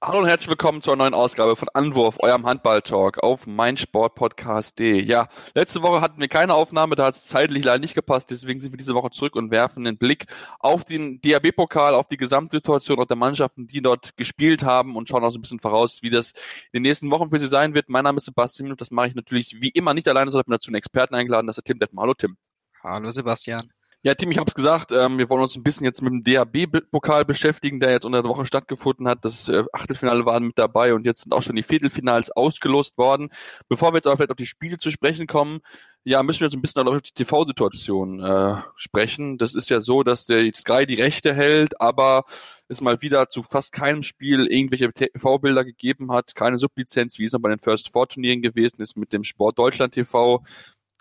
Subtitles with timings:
[0.00, 5.02] Hallo und herzlich willkommen zur neuen Ausgabe von Anwurf, eurem Handball-Talk auf meinsportpodcast.de.
[5.02, 8.60] Ja, letzte Woche hatten wir keine Aufnahme, da hat es zeitlich leider nicht gepasst, deswegen
[8.60, 10.26] sind wir diese Woche zurück und werfen einen Blick
[10.60, 15.24] auf den DAB-Pokal, auf die Gesamtsituation auch der Mannschaften, die dort gespielt haben und schauen
[15.24, 16.30] auch so ein bisschen voraus, wie das
[16.70, 17.88] in den nächsten Wochen für sie sein wird.
[17.88, 20.52] Mein Name ist Sebastian und das mache ich natürlich wie immer nicht alleine, sondern bin
[20.52, 22.02] dazu einen Experten eingeladen, das ist der Tim Detmer.
[22.02, 22.36] Hallo Tim.
[22.84, 23.68] Hallo Sebastian.
[24.02, 26.22] Ja, Tim, ich habe es gesagt, ähm, wir wollen uns ein bisschen jetzt mit dem
[26.22, 29.24] DAB-Pokal beschäftigen, der jetzt unter der Woche stattgefunden hat.
[29.24, 33.30] Das äh, Achtelfinale waren mit dabei und jetzt sind auch schon die Viertelfinals ausgelost worden.
[33.68, 35.58] Bevor wir jetzt aber vielleicht auf die Spiele zu sprechen kommen,
[36.04, 39.36] ja, müssen wir so ein bisschen auf die TV-Situation äh, sprechen.
[39.36, 42.24] Das ist ja so, dass der Sky die Rechte hält, aber
[42.68, 47.32] es mal wieder zu fast keinem Spiel irgendwelche TV-Bilder gegeben hat, keine Sublizenz, wie es
[47.32, 50.44] noch bei den First Four Turnieren gewesen ist mit dem Sport Deutschland TV.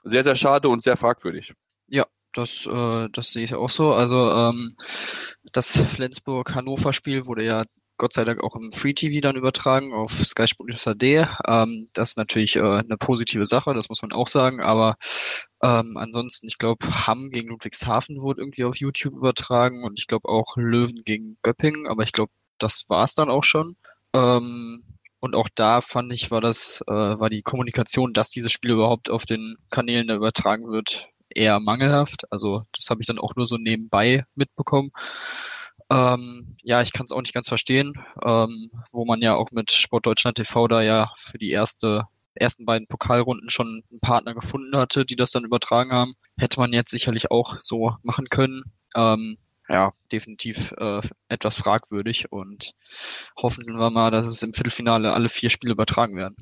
[0.03, 1.53] Sehr, sehr schade und sehr fragwürdig.
[1.90, 2.06] Ja,
[2.38, 3.93] das, äh, das sehe ich auch so.
[3.93, 4.75] Also ähm,
[5.52, 7.63] das Flensburg-Hannover-Spiel wurde ja
[7.97, 11.27] Gott sei Dank auch im Free TV dann übertragen auf Sky Sport HD.
[11.47, 14.61] Ähm, das ist natürlich äh, eine positive Sache, das muss man auch sagen.
[14.61, 14.95] Aber
[15.63, 20.29] ähm, ansonsten, ich glaube, Hamm gegen Ludwigshafen wurde irgendwie auf YouTube übertragen und ich glaube
[20.29, 21.88] auch Löwen gegen Göppingen.
[21.88, 23.75] Aber ich glaube, das war's dann auch schon.
[24.13, 24.83] Ähm,
[25.19, 29.09] und auch da fand ich, war das, äh, war die Kommunikation, dass dieses Spiel überhaupt
[29.09, 32.31] auf den Kanälen übertragen wird, eher mangelhaft.
[32.31, 34.90] Also das habe ich dann auch nur so nebenbei mitbekommen.
[35.90, 37.94] Ähm, ja, ich kann es auch nicht ganz verstehen,
[38.25, 42.03] ähm, wo man ja auch mit Sportdeutschland TV da ja für die erste
[42.40, 46.14] ersten beiden Pokalrunden schon einen Partner gefunden hatte, die das dann übertragen haben.
[46.38, 48.64] Hätte man jetzt sicherlich auch so machen können.
[48.96, 49.38] Ähm,
[49.69, 52.74] ja, definitiv äh, etwas fragwürdig und
[53.36, 56.36] hoffen wir mal, dass es im Viertelfinale alle vier Spiele übertragen werden.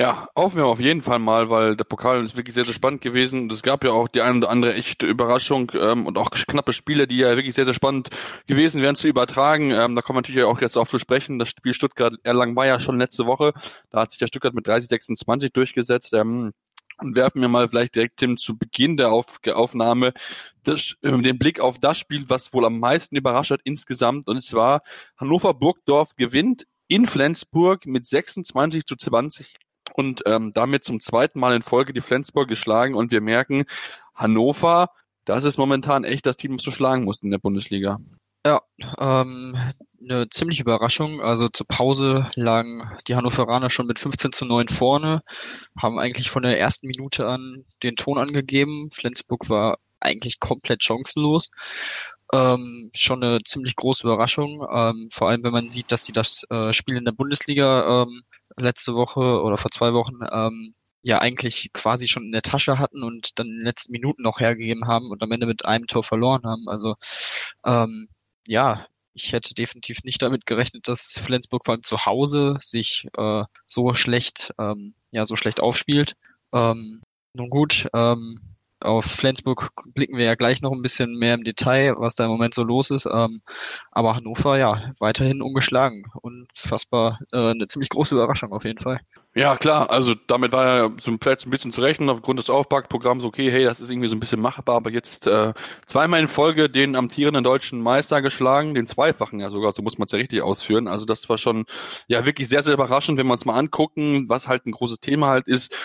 [0.00, 3.42] Ja, Aufwärmen auf jeden Fall mal, weil der Pokal ist wirklich sehr, sehr spannend gewesen.
[3.42, 6.72] Und es gab ja auch die eine oder andere echte Überraschung ähm, und auch knappe
[6.72, 8.08] Spiele, die ja wirklich sehr, sehr spannend
[8.46, 9.72] gewesen wären zu übertragen.
[9.72, 11.38] Ähm, da kommen wir natürlich auch jetzt auch zu sprechen.
[11.38, 13.52] Das Spiel Stuttgart-Erlangen war ja schon letzte Woche.
[13.90, 16.14] Da hat sich der Stuttgart mit 30-26 durchgesetzt.
[16.14, 16.52] Ähm,
[16.96, 20.14] und werfen wir mal vielleicht direkt Tim zu Beginn der Auf Aufnahme
[20.62, 24.28] das, äh, den Blick auf das Spiel, was wohl am meisten überrascht hat insgesamt.
[24.28, 24.80] Und zwar
[25.18, 29.56] Hannover Burgdorf gewinnt in Flensburg mit 26 zu 20
[30.00, 33.64] und ähm, damit zum zweiten Mal in Folge die Flensburg geschlagen und wir merken,
[34.14, 34.88] Hannover,
[35.26, 37.98] das ist momentan echt das Team, das du schlagen musst in der Bundesliga.
[38.46, 38.62] Ja,
[38.98, 39.54] ähm,
[40.02, 41.20] eine ziemliche Überraschung.
[41.20, 45.20] Also zur Pause lagen die Hannoveraner schon mit 15 zu 9 vorne,
[45.76, 48.88] haben eigentlich von der ersten Minute an den Ton angegeben.
[48.90, 51.50] Flensburg war eigentlich komplett chancenlos.
[52.32, 56.44] Ähm, schon eine ziemlich große Überraschung, ähm, vor allem wenn man sieht, dass sie das
[56.50, 58.20] äh, Spiel in der Bundesliga ähm,
[58.56, 63.02] letzte Woche oder vor zwei Wochen ähm, ja eigentlich quasi schon in der Tasche hatten
[63.02, 66.04] und dann in den letzten Minuten noch hergegeben haben und am Ende mit einem Tor
[66.04, 66.68] verloren haben.
[66.68, 66.96] Also
[67.64, 68.08] ähm,
[68.46, 73.44] ja, ich hätte definitiv nicht damit gerechnet, dass Flensburg vor allem zu Hause sich äh,
[73.66, 76.14] so schlecht, ähm, ja, so schlecht aufspielt.
[76.52, 77.00] Ähm,
[77.34, 78.38] nun gut, ähm,
[78.80, 82.30] auf Flensburg blicken wir ja gleich noch ein bisschen mehr im Detail, was da im
[82.30, 83.06] Moment so los ist.
[83.06, 83.42] Ähm,
[83.90, 86.04] aber Hannover, ja, weiterhin ungeschlagen.
[86.22, 89.00] Unfassbar, äh, eine ziemlich große Überraschung auf jeden Fall.
[89.32, 93.22] Ja, klar, also damit war ja so vielleicht ein bisschen zu rechnen aufgrund des Aufbackprogramms,
[93.22, 95.52] okay, hey, das ist irgendwie so ein bisschen machbar, aber jetzt äh,
[95.86, 100.06] zweimal in Folge den amtierenden deutschen Meister geschlagen, den zweifachen ja sogar, so muss man
[100.06, 100.88] es ja richtig ausführen.
[100.88, 101.66] Also das war schon
[102.08, 105.28] ja wirklich sehr, sehr überraschend, wenn wir uns mal angucken, was halt ein großes Thema
[105.28, 105.76] halt ist.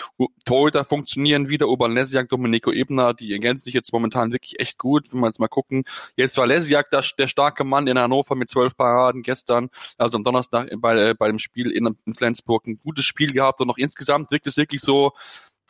[0.44, 5.12] Torhüter funktionieren wieder, Ober Lesiak, Domenico Ebner, die ergänzen sich jetzt momentan wirklich echt gut,
[5.12, 5.84] wenn wir jetzt mal gucken.
[6.16, 9.68] Jetzt war Lesiak der, der starke Mann in Hannover mit zwölf Paraden gestern,
[9.98, 13.60] also am Donnerstag bei, äh, bei dem Spiel in, in Flensburg, ein gutes Spiel gehabt
[13.60, 15.12] und noch insgesamt wirkt es wirklich so,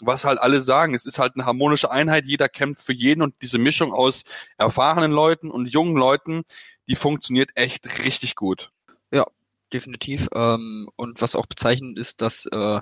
[0.00, 0.94] was halt alle sagen.
[0.94, 4.24] Es ist halt eine harmonische Einheit, jeder kämpft für jeden und diese Mischung aus
[4.58, 6.42] erfahrenen Leuten und jungen Leuten,
[6.86, 8.70] die funktioniert echt richtig gut.
[9.10, 9.24] Ja,
[9.72, 10.28] definitiv.
[10.34, 12.80] Ähm, und was auch bezeichnend ist, dass äh,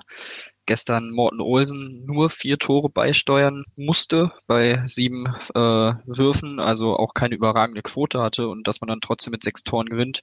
[0.65, 5.59] gestern Morten Olsen nur vier Tore beisteuern musste bei sieben äh,
[6.05, 9.87] Würfen, also auch keine überragende Quote hatte und dass man dann trotzdem mit sechs Toren
[9.87, 10.21] gewinnt,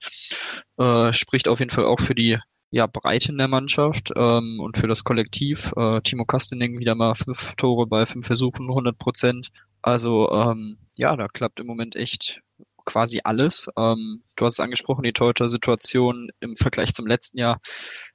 [0.78, 2.38] äh, spricht auf jeden Fall auch für die
[2.70, 5.72] ja, Breite in der Mannschaft ähm, und für das Kollektiv.
[5.76, 9.50] Äh, Timo Kastening wieder mal fünf Tore bei fünf Versuchen, 100 Prozent.
[9.82, 12.40] Also ähm, ja, da klappt im Moment echt
[12.84, 13.68] quasi alles.
[13.76, 17.60] Ähm, du hast es angesprochen, die Torhüter-Situation im Vergleich zum letzten Jahr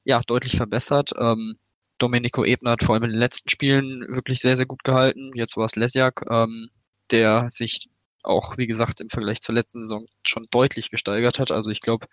[0.04, 1.12] ja deutlich verbessert.
[1.20, 1.58] Ähm,
[1.98, 5.32] Domenico Ebner hat vor allem in den letzten Spielen wirklich sehr, sehr gut gehalten.
[5.36, 6.70] Jetzt war es Lesjak, ähm,
[7.12, 7.90] der sich
[8.24, 11.52] auch, wie gesagt, im Vergleich zur letzten Saison schon deutlich gesteigert hat.
[11.52, 12.08] Also ich glaube,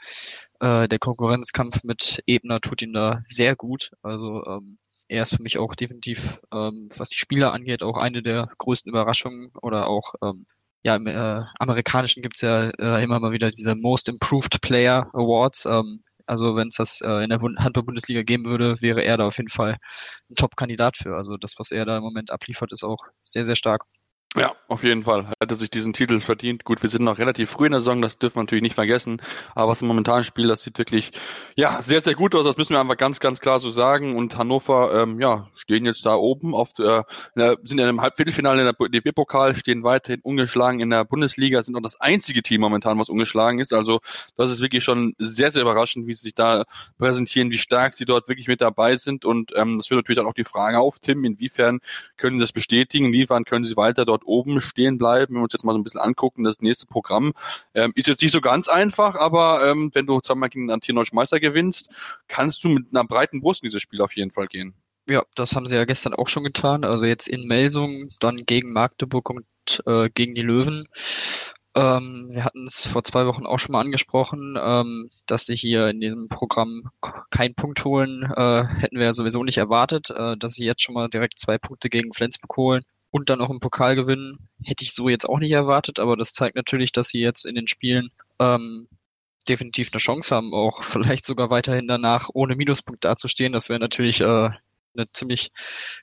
[0.61, 3.91] äh, der Konkurrenzkampf mit Ebner tut ihn da sehr gut.
[4.03, 4.79] Also ähm,
[5.09, 8.91] er ist für mich auch definitiv, ähm, was die Spieler angeht, auch eine der größten
[8.91, 10.47] Überraschungen oder auch ähm,
[10.85, 15.65] ja, im äh, Amerikanischen gibt's ja äh, immer mal wieder diese Most Improved Player Awards.
[15.65, 19.39] Ähm, also wenn es das äh, in der Handball-Bundesliga geben würde, wäre er da auf
[19.39, 19.77] jeden Fall
[20.31, 21.17] ein Top-Kandidat für.
[21.17, 23.85] Also das, was er da im Moment abliefert, ist auch sehr, sehr stark.
[24.37, 25.33] Ja, auf jeden Fall.
[25.41, 26.65] Hätte sich diesen Titel verdient.
[26.65, 29.23] Gut, wir sind noch relativ früh in der Saison, das dürfen wir natürlich nicht vergessen.
[29.55, 31.13] Aber was im momentanen Spiel, das sieht wirklich,
[31.55, 32.45] ja, sehr, sehr gut aus.
[32.45, 34.17] Das müssen wir einfach ganz, ganz klar so sagen.
[34.17, 37.05] Und Hannover, ähm, ja, stehen jetzt da oben auf, äh,
[37.37, 41.77] der, sind in einem Halbviertelfinale in der DB-Pokal, stehen weiterhin ungeschlagen in der Bundesliga, sind
[41.77, 43.73] auch das einzige Team momentan, was ungeschlagen ist.
[43.73, 44.01] Also,
[44.37, 46.65] das ist wirklich schon sehr, sehr überraschend, wie sie sich da
[46.99, 49.25] präsentieren, wie stark sie dort wirklich mit dabei sind.
[49.25, 51.79] Und, ähm, das wird natürlich dann auch die Frage auf, Tim, inwiefern
[52.17, 53.07] können sie das bestätigen?
[53.07, 55.35] Inwiefern können sie weiter dort oben stehen bleiben.
[55.35, 57.33] Wenn wir uns jetzt mal so ein bisschen angucken, das nächste Programm
[57.75, 61.13] ähm, ist jetzt nicht so ganz einfach, aber ähm, wenn du zweimal gegen den Antinosch
[61.13, 61.91] Meister gewinnst,
[62.29, 64.75] kannst du mit einer breiten Brust in dieses Spiel auf jeden Fall gehen.
[65.07, 66.85] Ja, das haben sie ja gestern auch schon getan.
[66.85, 70.87] Also jetzt in Melsung, dann gegen Magdeburg und äh, gegen die Löwen.
[71.77, 75.89] Ähm, wir hatten es vor zwei Wochen auch schon mal angesprochen, ähm, dass sie hier
[75.89, 76.91] in diesem Programm
[77.31, 80.95] keinen Punkt holen, äh, hätten wir ja sowieso nicht erwartet, äh, dass sie jetzt schon
[80.95, 82.83] mal direkt zwei Punkte gegen Flensburg holen
[83.15, 86.33] und dann auch im Pokal gewinnen, hätte ich so jetzt auch nicht erwartet, aber das
[86.33, 88.09] zeigt natürlich, dass sie jetzt in den Spielen
[88.41, 88.89] ähm,
[89.49, 93.53] definitiv eine Chance haben, auch vielleicht sogar weiterhin danach ohne Minuspunkt dazustehen.
[93.53, 94.25] Das wäre natürlich äh,
[94.97, 95.53] eine ziemlich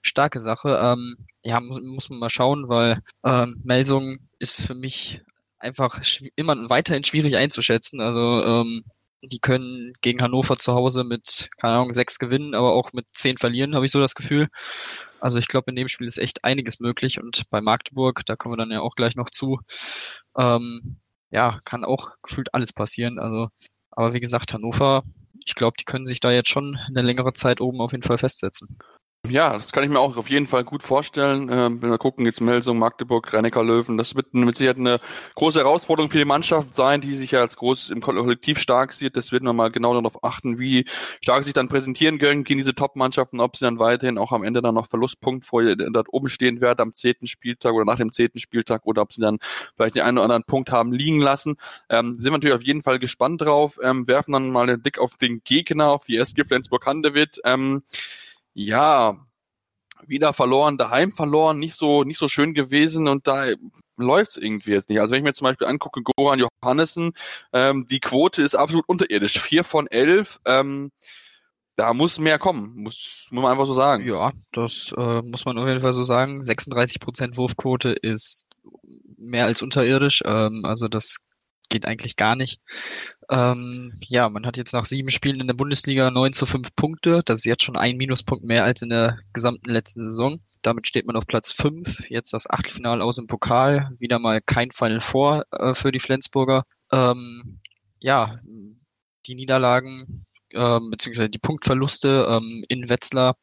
[0.01, 0.79] starke Sache.
[0.81, 5.19] Ähm, ja, muss, muss man mal schauen, weil ähm, Melsung ist für mich
[5.59, 5.99] einfach
[6.37, 7.99] immer weiterhin schwierig einzuschätzen.
[7.99, 8.85] Also ähm,
[9.23, 13.37] die können gegen Hannover zu Hause mit, keine Ahnung, sechs gewinnen, aber auch mit zehn
[13.37, 14.47] verlieren, habe ich so das Gefühl.
[15.19, 18.53] Also ich glaube, in dem Spiel ist echt einiges möglich und bei Magdeburg, da kommen
[18.53, 19.59] wir dann ja auch gleich noch zu,
[20.37, 20.97] ähm,
[21.29, 23.19] ja, kann auch gefühlt alles passieren.
[23.19, 23.49] Also,
[23.91, 25.03] aber wie gesagt, Hannover,
[25.45, 28.17] ich glaube, die können sich da jetzt schon eine längere Zeit oben auf jeden Fall
[28.17, 28.77] festsetzen.
[29.29, 31.47] Ja, das kann ich mir auch auf jeden Fall gut vorstellen.
[31.51, 34.99] Ähm, wenn wir gucken, jetzt Melsung, Magdeburg, rhein löwen das wird mit Sicherheit eine
[35.35, 39.15] große Herausforderung für die Mannschaft sein, die sich ja als groß im Kollektiv stark sieht.
[39.15, 40.85] Das wird man mal genau darauf achten, wie
[41.21, 44.43] stark sie sich dann präsentieren können gegen diese Top-Mannschaften, ob sie dann weiterhin auch am
[44.43, 48.11] Ende dann noch Verlustpunkt vor dort oben stehen werden am zehnten Spieltag oder nach dem
[48.11, 49.37] zehnten Spieltag oder ob sie dann
[49.77, 51.57] vielleicht den einen oder anderen Punkt haben liegen lassen.
[51.89, 54.97] Ähm, sind wir natürlich auf jeden Fall gespannt drauf, ähm, werfen dann mal den Blick
[54.97, 57.39] auf den Gegner, auf die SG Flensburg-Handewitt.
[57.45, 57.83] Ähm,
[58.53, 59.17] ja,
[60.07, 63.45] wieder verloren, daheim verloren, nicht so, nicht so schön gewesen und da
[63.97, 64.99] läuft es irgendwie jetzt nicht.
[64.99, 67.13] Also wenn ich mir zum Beispiel angucke, Goran Johannessen,
[67.53, 69.39] ähm, die Quote ist absolut unterirdisch.
[69.39, 70.91] Vier von elf, ähm,
[71.75, 74.05] da muss mehr kommen, muss, muss man einfach so sagen.
[74.05, 76.41] Ja, das äh, muss man auf jeden Fall so sagen.
[76.41, 78.47] 36% Wurfquote ist
[79.17, 80.21] mehr als unterirdisch.
[80.25, 81.27] Ähm, also das
[81.71, 82.59] geht eigentlich gar nicht.
[83.29, 87.23] Ähm, ja, man hat jetzt nach sieben Spielen in der Bundesliga 9 zu 5 Punkte.
[87.25, 90.39] Das ist jetzt schon ein Minuspunkt mehr als in der gesamten letzten Saison.
[90.61, 92.09] Damit steht man auf Platz 5.
[92.09, 93.89] Jetzt das Achtelfinale aus im Pokal.
[93.97, 96.63] Wieder mal kein Final Four äh, für die Flensburger.
[96.91, 97.59] Ähm,
[97.99, 98.39] ja,
[99.25, 103.35] die Niederlagen ähm, beziehungsweise die Punktverluste ähm, in Wetzlar,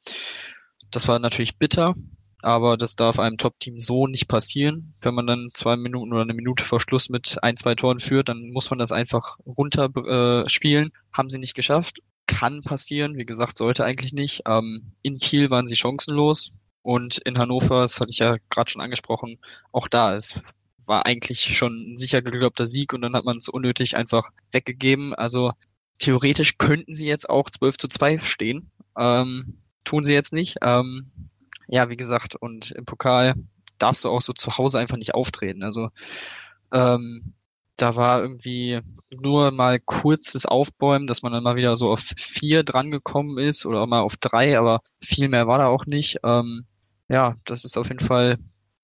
[0.90, 1.94] das war natürlich bitter
[2.42, 4.95] aber das darf einem Top-Team so nicht passieren.
[5.02, 8.28] Wenn man dann zwei Minuten oder eine Minute vor Schluss mit ein, zwei Toren führt,
[8.28, 10.92] dann muss man das einfach runter äh, spielen.
[11.12, 11.99] Haben sie nicht geschafft.
[12.26, 14.42] Kann passieren, wie gesagt, sollte eigentlich nicht.
[14.47, 16.52] Ähm, in Kiel waren sie chancenlos
[16.83, 19.38] und in Hannover, das hatte ich ja gerade schon angesprochen,
[19.73, 20.40] auch da es
[20.87, 25.14] war eigentlich schon ein sicher geglaubter Sieg und dann hat man es unnötig einfach weggegeben.
[25.14, 25.52] Also
[25.99, 28.71] theoretisch könnten sie jetzt auch 12 zu 2 stehen.
[28.97, 30.57] Ähm, tun sie jetzt nicht.
[30.62, 31.11] Ähm,
[31.68, 33.34] ja, wie gesagt, und im Pokal
[33.78, 35.62] darfst du auch so zu Hause einfach nicht auftreten.
[35.62, 35.90] Also
[36.72, 37.34] ähm,
[37.76, 42.64] da war irgendwie nur mal kurzes Aufbäumen, dass man dann mal wieder so auf vier
[42.64, 46.18] drangekommen ist oder mal auf drei, aber viel mehr war da auch nicht.
[46.25, 46.66] Ähm,
[47.08, 48.38] ja, das ist auf jeden Fall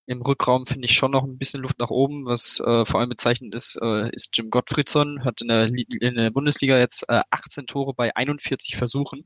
[0.06, 2.26] Im Rückraum finde ich schon noch ein bisschen Luft nach oben.
[2.26, 6.30] Was äh, vor allem bezeichnend ist, äh, ist Jim Gottfriedson, hat in der, in der
[6.30, 9.24] Bundesliga jetzt äh, 18 Tore bei 41 Versuchen.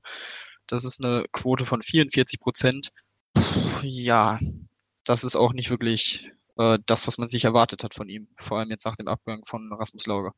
[0.68, 2.90] Das ist eine Quote von 44 Prozent.
[3.82, 4.38] Ja,
[5.04, 8.28] das ist auch nicht wirklich äh, das, was man sich erwartet hat von ihm.
[8.38, 10.32] Vor allem jetzt nach dem Abgang von Rasmus Lauge.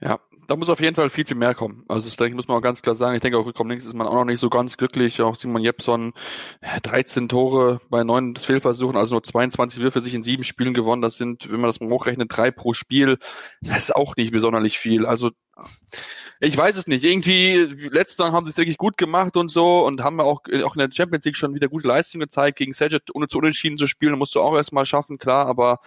[0.00, 1.84] Ja, da muss auf jeden Fall viel, viel mehr kommen.
[1.86, 3.14] Also das denke, muss man auch ganz klar sagen.
[3.14, 5.20] Ich denke, auch rückkommen links ist man auch noch nicht so ganz glücklich.
[5.20, 6.12] Auch Simon Jepson,
[6.82, 11.02] 13 Tore bei neun Fehlversuchen, also nur 22 Würfe sich in sieben Spielen gewonnen.
[11.02, 13.18] Das sind, wenn man das mal hochrechnet, drei pro Spiel.
[13.60, 15.06] Das ist auch nicht besonders viel.
[15.06, 15.30] Also
[16.40, 17.04] ich weiß es nicht.
[17.04, 17.56] Irgendwie,
[17.90, 20.90] letztes haben sie es wirklich gut gemacht und so und haben auch, auch in der
[20.90, 22.58] Champions League schon wieder gute Leistungen gezeigt.
[22.58, 25.80] Gegen Saget ohne zu unentschieden zu spielen, musst du auch erstmal schaffen, klar, aber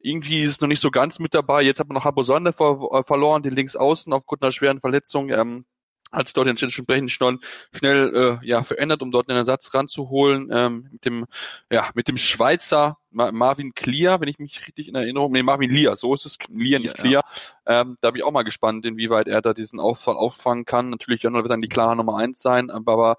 [0.00, 1.62] irgendwie ist es noch nicht so ganz mit dabei.
[1.62, 5.30] Jetzt hat man noch Habosande ver äh, verloren, den links außen aufgrund einer schweren Verletzung.
[5.30, 5.64] Ähm,
[6.12, 7.38] hat sich dort entsprechend schnell,
[7.72, 10.50] schnell äh, ja, verändert, um dort einen Ersatz ranzuholen.
[10.52, 11.26] Ähm, mit dem
[11.70, 15.96] ja, mit dem Schweizer Marvin Clear, wenn ich mich richtig in Erinnerung, nee, Marvin Lear,
[15.96, 17.24] so ist es, Lear, nicht ja, Clear.
[17.66, 17.80] Ja.
[17.80, 20.90] Ähm, da bin ich auch mal gespannt, inwieweit er da diesen Auffall auffangen kann.
[20.90, 23.18] Natürlich, Jan wird dann die klare Nummer eins sein, aber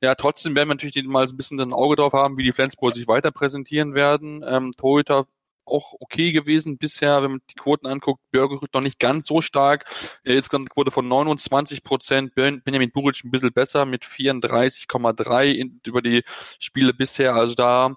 [0.00, 2.92] ja, trotzdem werden wir natürlich mal ein bisschen ein Auge drauf haben, wie die Flensburg
[2.92, 4.44] sich weiter präsentieren werden.
[4.44, 5.26] Ähm, Torhüter
[5.64, 8.20] auch okay gewesen bisher, wenn man die Quoten anguckt.
[8.30, 9.84] Bürgerrück noch nicht ganz so stark.
[10.24, 12.34] Jetzt eine Quote von 29 Prozent.
[12.34, 16.24] Benjamin Buric ein bisschen besser mit 34,3 über die
[16.58, 17.34] Spiele bisher.
[17.34, 17.96] Also da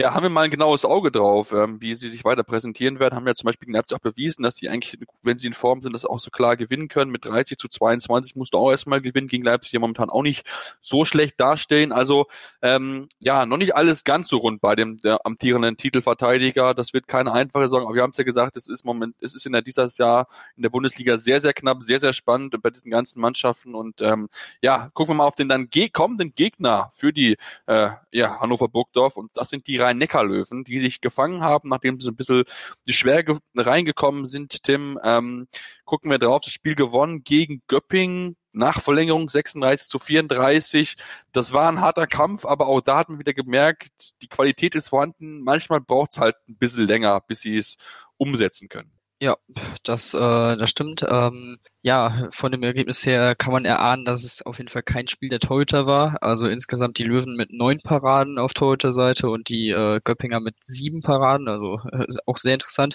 [0.00, 3.16] ja, haben wir mal ein genaues Auge drauf, ähm, wie sie sich weiter präsentieren werden.
[3.16, 5.82] Haben ja zum Beispiel in Leipzig auch bewiesen, dass sie eigentlich, wenn sie in Form
[5.82, 7.10] sind, das auch so klar gewinnen können.
[7.10, 10.46] Mit 30 zu 22 musst du auch erstmal gewinnen gegen Leipzig, die momentan auch nicht
[10.80, 11.90] so schlecht dastehen.
[11.90, 12.26] Also
[12.62, 16.74] ähm, ja, noch nicht alles ganz so rund bei dem der amtierenden Titelverteidiger.
[16.74, 19.34] Das wird keine einfache Saison, aber wir haben es ja gesagt, es ist moment, es
[19.34, 22.70] ist in der dieses Jahr in der Bundesliga sehr, sehr knapp, sehr, sehr spannend bei
[22.70, 23.74] diesen ganzen Mannschaften.
[23.74, 24.28] Und ähm,
[24.62, 27.36] ja, gucken wir mal auf den dann kommenden Gegner für die
[27.66, 29.16] äh, ja, Hannover Burgdorf.
[29.16, 32.44] Und das sind die Rhein-Neckar-Löwen, die sich gefangen haben, nachdem sie ein bisschen
[32.86, 33.24] schwer
[33.56, 34.62] reingekommen sind.
[34.62, 35.48] Tim, ähm,
[35.84, 40.96] gucken wir drauf, das Spiel gewonnen gegen Göpping nach Verlängerung 36 zu 34.
[41.32, 44.88] Das war ein harter Kampf, aber auch da hat man wieder gemerkt, die Qualität ist
[44.88, 45.42] vorhanden.
[45.42, 47.76] Manchmal braucht es halt ein bisschen länger, bis sie es
[48.16, 48.97] umsetzen können.
[49.20, 49.36] Ja,
[49.82, 50.18] das, äh,
[50.56, 51.04] das stimmt.
[51.08, 55.08] Ähm, ja, von dem Ergebnis her kann man erahnen, dass es auf jeden Fall kein
[55.08, 56.22] Spiel der Torhüter war.
[56.22, 61.00] Also insgesamt die Löwen mit neun Paraden auf Torhüter-Seite und die äh, Göppinger mit sieben
[61.00, 62.94] Paraden, also äh, auch sehr interessant.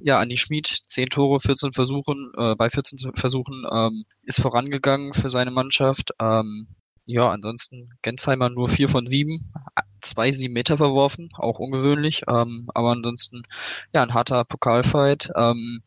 [0.00, 5.28] Ja, Andi Schmid, zehn Tore, 14 Versuchen, äh, bei 14 Versuchen ähm, ist vorangegangen für
[5.30, 6.12] seine Mannschaft.
[6.20, 6.66] Ähm,
[7.06, 9.50] ja, ansonsten Gensheimer nur vier von sieben,
[10.00, 12.22] zwei sieben Meter verworfen, auch ungewöhnlich.
[12.28, 13.42] Ähm, aber ansonsten
[13.92, 15.30] ja ein harter Pokalfight.
[15.36, 15.82] Ähm,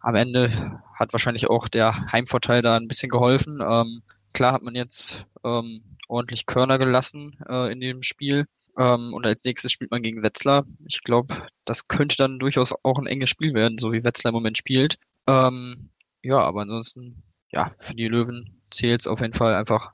[0.00, 3.60] am Ende hat wahrscheinlich auch der Heimvorteil da ein bisschen geholfen.
[3.60, 8.46] Ähm, klar hat man jetzt ähm, ordentlich Körner gelassen äh, in dem Spiel.
[8.78, 10.64] Ähm, und als nächstes spielt man gegen Wetzlar.
[10.86, 14.34] Ich glaube, das könnte dann durchaus auch ein enges Spiel werden, so wie Wetzlar im
[14.34, 14.98] Moment spielt.
[15.26, 15.90] Ähm,
[16.22, 19.92] ja, aber ansonsten, ja, für die Löwen zählt es auf jeden Fall einfach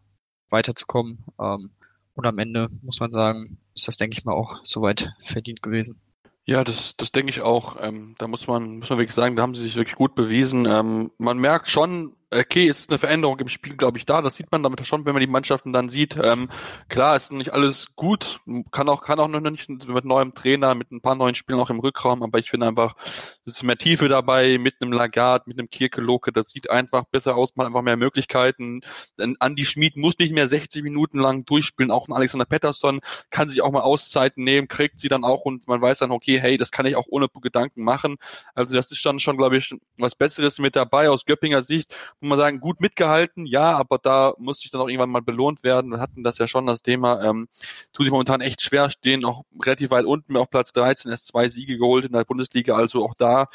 [0.52, 1.24] weiterzukommen.
[1.40, 1.70] Ähm,
[2.14, 6.00] und am Ende muss man sagen, ist das, denke ich mal, auch soweit verdient gewesen.
[6.44, 7.76] Ja, das, das denke ich auch.
[7.80, 10.66] Ähm, da muss man, muss man wirklich sagen, da haben sie sich wirklich gut bewiesen.
[10.66, 14.22] Ähm, man merkt schon, okay, es ist eine Veränderung im Spiel, glaube ich, da.
[14.22, 16.16] Das sieht man damit schon, wenn man die Mannschaften dann sieht.
[16.16, 16.48] Ähm,
[16.88, 20.90] klar, ist nicht alles gut, kann auch, kann auch noch nicht mit neuem Trainer, mit
[20.90, 22.96] ein paar neuen Spielen auch im Rückraum, aber ich finde einfach,
[23.44, 27.36] es ist mehr Tiefe dabei, mit einem Lagarde, mit einem Kirke-Loke, das sieht einfach besser
[27.36, 28.80] aus, man hat einfach mehr Möglichkeiten.
[29.18, 33.48] Denn Andy Schmid muss nicht mehr 60 Minuten lang durchspielen, auch ein Alexander Pettersson kann
[33.48, 36.56] sich auch mal Auszeiten nehmen, kriegt sie dann auch und man weiß dann, okay, hey,
[36.56, 38.16] das kann ich auch ohne Gedanken machen.
[38.54, 42.30] Also das ist dann schon, glaube ich, was Besseres mit dabei aus Göppinger Sicht muss
[42.30, 45.90] man sagen, gut mitgehalten, ja, aber da muss ich dann auch irgendwann mal belohnt werden.
[45.90, 47.48] Wir hatten das ja schon, das Thema, ähm,
[47.92, 51.48] tut sich momentan echt schwer, stehen auch relativ weit unten, auf Platz 13, erst zwei
[51.48, 53.48] Siege geholt in der Bundesliga, also auch da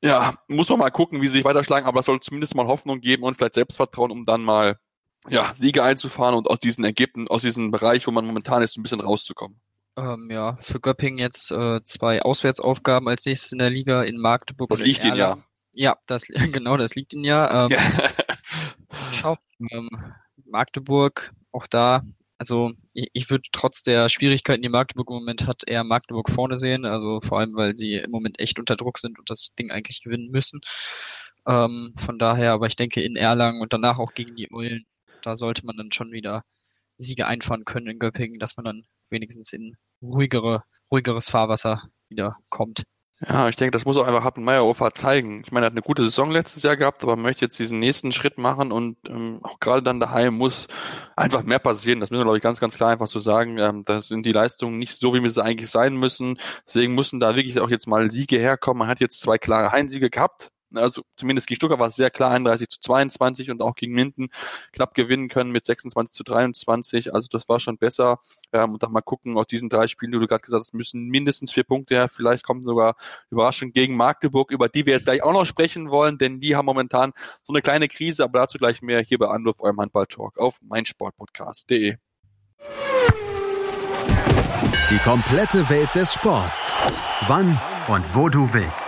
[0.00, 3.00] ja, muss man mal gucken, wie sie sich weiterschlagen, aber es soll zumindest mal Hoffnung
[3.00, 4.78] geben und vielleicht Selbstvertrauen, um dann mal
[5.28, 8.82] ja, Siege einzufahren und aus diesen Ergebnissen, aus diesem Bereich, wo man momentan ist, ein
[8.82, 9.60] bisschen rauszukommen.
[9.96, 14.70] Ähm, ja, für Göpping jetzt äh, zwei Auswärtsaufgaben als nächstes in der Liga in Magdeburg.
[14.70, 15.38] Das liegt ihnen ja.
[15.74, 17.66] Ja, das genau, das liegt ihnen ja.
[17.66, 18.10] Ähm, ja.
[19.12, 19.36] Schau,
[19.70, 19.88] ähm,
[20.44, 22.02] Magdeburg, auch da,
[22.38, 26.58] also ich, ich würde trotz der Schwierigkeiten, die Magdeburg im Moment hat, eher Magdeburg vorne
[26.58, 26.84] sehen.
[26.84, 30.02] Also vor allem, weil sie im Moment echt unter Druck sind und das Ding eigentlich
[30.02, 30.60] gewinnen müssen.
[31.46, 34.86] Ähm, von daher, aber ich denke in Erlangen und danach auch gegen die Eulen,
[35.22, 36.44] da sollte man dann schon wieder
[36.96, 42.84] Siege einfahren können in Göppingen, dass man dann wenigstens in ruhigere, ruhigeres Fahrwasser wieder kommt.
[43.20, 45.42] Ja, ich denke, das muss auch einfach Happen Meyerhofer zeigen.
[45.44, 48.12] Ich meine, er hat eine gute Saison letztes Jahr gehabt, aber möchte jetzt diesen nächsten
[48.12, 50.68] Schritt machen und ähm, auch gerade dann daheim muss
[51.16, 51.98] einfach mehr passieren.
[51.98, 53.58] Das müssen wir, glaube ich, ganz, ganz klar einfach so sagen.
[53.58, 56.38] Ähm, das sind die Leistungen nicht so, wie wir sie eigentlich sein müssen.
[56.64, 58.78] Deswegen müssen da wirklich auch jetzt mal Siege herkommen.
[58.78, 62.30] Man hat jetzt zwei klare Heimsiege gehabt also zumindest gegen Stuttgart war es sehr klar,
[62.30, 64.28] 31 zu 22 und auch gegen Minden
[64.72, 67.14] knapp gewinnen können mit 26 zu 23.
[67.14, 68.20] Also das war schon besser.
[68.52, 71.08] Ähm, und dann mal gucken, aus diesen drei Spielen, die du gerade gesagt hast, müssen
[71.08, 72.08] mindestens vier Punkte her.
[72.08, 72.96] Vielleicht kommt sogar
[73.30, 76.66] Überraschung gegen Magdeburg, über die wir jetzt gleich auch noch sprechen wollen, denn die haben
[76.66, 80.58] momentan so eine kleine Krise, aber dazu gleich mehr hier bei Anruf eurem Handball-Talk auf
[80.62, 81.96] meinsportpodcast.de.
[84.90, 86.72] Die komplette Welt des Sports.
[87.26, 88.87] Wann und wo du willst.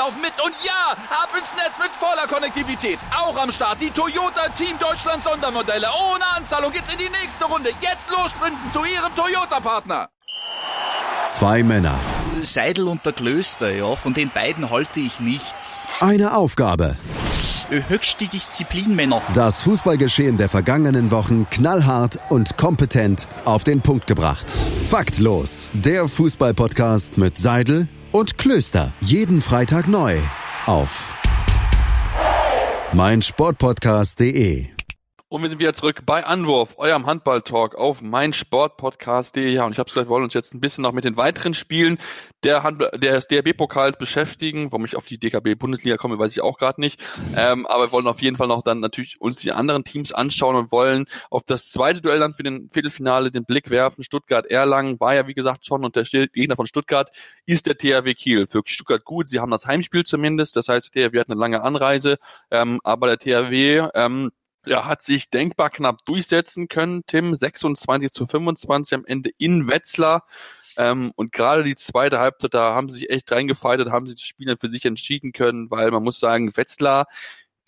[0.00, 0.32] laufen mit.
[0.44, 2.98] Und ja, ab ins Netz mit voller Konnektivität.
[3.14, 5.88] Auch am Start die Toyota Team Deutschland Sondermodelle.
[6.12, 7.70] Ohne Anzahlung geht's in die nächste Runde.
[7.80, 10.08] Jetzt los sprinten zu Ihrem Toyota-Partner.
[11.26, 11.98] Zwei Männer.
[12.40, 15.86] Seidel und der Klöster, ja, von den beiden halte ich nichts.
[16.00, 16.96] Eine Aufgabe.
[17.68, 19.22] Höchste Disziplin, Männer.
[19.34, 24.52] Das Fußballgeschehen der vergangenen Wochen knallhart und kompetent auf den Punkt gebracht.
[24.88, 25.68] Faktlos.
[25.72, 28.92] Der Fußballpodcast mit Seidel und Klöster.
[29.00, 30.18] Jeden Freitag neu
[30.66, 31.14] auf
[32.92, 34.79] meinsportpodcast.de.
[35.32, 39.48] Und wir sind wieder zurück bei Anwurf, eurem Handball-Talk auf meinsportpodcast.de.
[39.48, 41.54] Ja, und ich habe gesagt, wir wollen uns jetzt ein bisschen noch mit den weiteren
[41.54, 41.98] Spielen
[42.42, 44.72] der Handball, des DRB-Pokals beschäftigen.
[44.72, 47.00] Warum ich auf die DKB-Bundesliga komme, weiß ich auch gerade nicht.
[47.36, 50.56] Ähm, aber wir wollen auf jeden Fall noch dann natürlich uns die anderen Teams anschauen
[50.56, 54.02] und wollen auf das zweite Duell dann für den Viertelfinale den Blick werfen.
[54.02, 57.08] Stuttgart-Erlangen war ja, wie gesagt, schon und der Gegner von Stuttgart
[57.46, 58.48] ist der THW Kiel.
[58.48, 60.56] Für Stuttgart gut, sie haben das Heimspiel zumindest.
[60.56, 62.18] Das heißt, der THW hat eine lange Anreise,
[62.50, 64.32] ähm, aber der THW ähm,
[64.66, 67.02] ja, hat sich denkbar knapp durchsetzen können.
[67.06, 70.24] Tim 26 zu 25 am Ende in Wetzlar.
[70.76, 74.22] Ähm, und gerade die zweite Halbzeit, da haben sie sich echt reingefeitet, haben sie das
[74.22, 77.06] Spiel dann für sich entschieden können, weil man muss sagen, Wetzlar,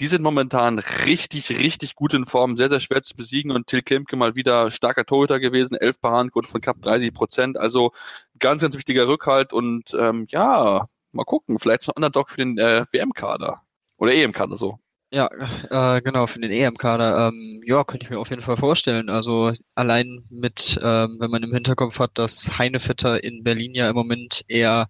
[0.00, 3.82] die sind momentan richtig, richtig gut in Form, sehr, sehr schwer zu besiegen und Till
[3.82, 7.92] Klemke mal wieder starker Torhüter gewesen, elf Paradenquote von knapp 30 Prozent, also
[8.38, 12.58] ganz, ganz wichtiger Rückhalt und ähm, ja, mal gucken, vielleicht so ein Underdog für den
[12.58, 13.62] äh, WM-Kader
[13.98, 14.78] oder EM-Kader so.
[15.14, 15.28] Ja,
[15.70, 17.28] äh, genau, für den EM-Kader.
[17.28, 19.10] Ähm, ja, könnte ich mir auf jeden Fall vorstellen.
[19.10, 23.94] Also allein mit, ähm, wenn man im Hinterkopf hat, dass Heinevetter in Berlin ja im
[23.94, 24.88] Moment eher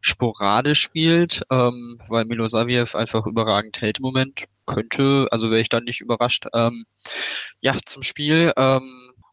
[0.00, 5.84] sporadisch spielt, ähm, weil Milosaviev einfach überragend hält im Moment, könnte, also wäre ich dann
[5.84, 6.46] nicht überrascht.
[6.54, 6.84] Ähm,
[7.60, 8.52] ja, zum Spiel.
[8.56, 8.82] Ähm,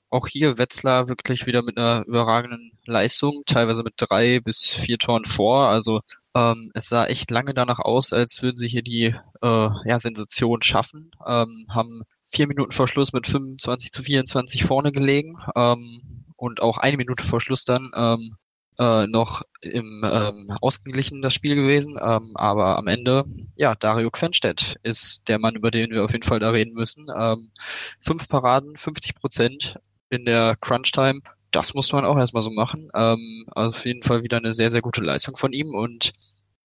[0.09, 5.23] auch hier Wetzlar wirklich wieder mit einer überragenden Leistung, teilweise mit drei bis vier Toren
[5.25, 5.67] vor.
[5.69, 6.01] Also
[6.35, 10.61] ähm, es sah echt lange danach aus, als würden sie hier die äh, ja, Sensation
[10.61, 11.11] schaffen.
[11.27, 16.77] Ähm, haben vier Minuten vor Schluss mit 25 zu 24 vorne gelegen ähm, und auch
[16.77, 18.35] eine Minute vor Schluss dann ähm,
[18.79, 21.97] äh, noch im ähm, ausgeglichen das Spiel gewesen.
[22.01, 26.25] Ähm, aber am Ende, ja, Dario Quenstedt ist der Mann, über den wir auf jeden
[26.25, 27.07] Fall da reden müssen.
[27.15, 27.51] Ähm,
[27.99, 29.75] fünf Paraden, 50 Prozent
[30.09, 31.19] in der Crunch-Time
[31.51, 32.89] das muss man auch erstmal so machen.
[32.95, 36.13] Ähm, also auf jeden Fall wieder eine sehr, sehr gute Leistung von ihm und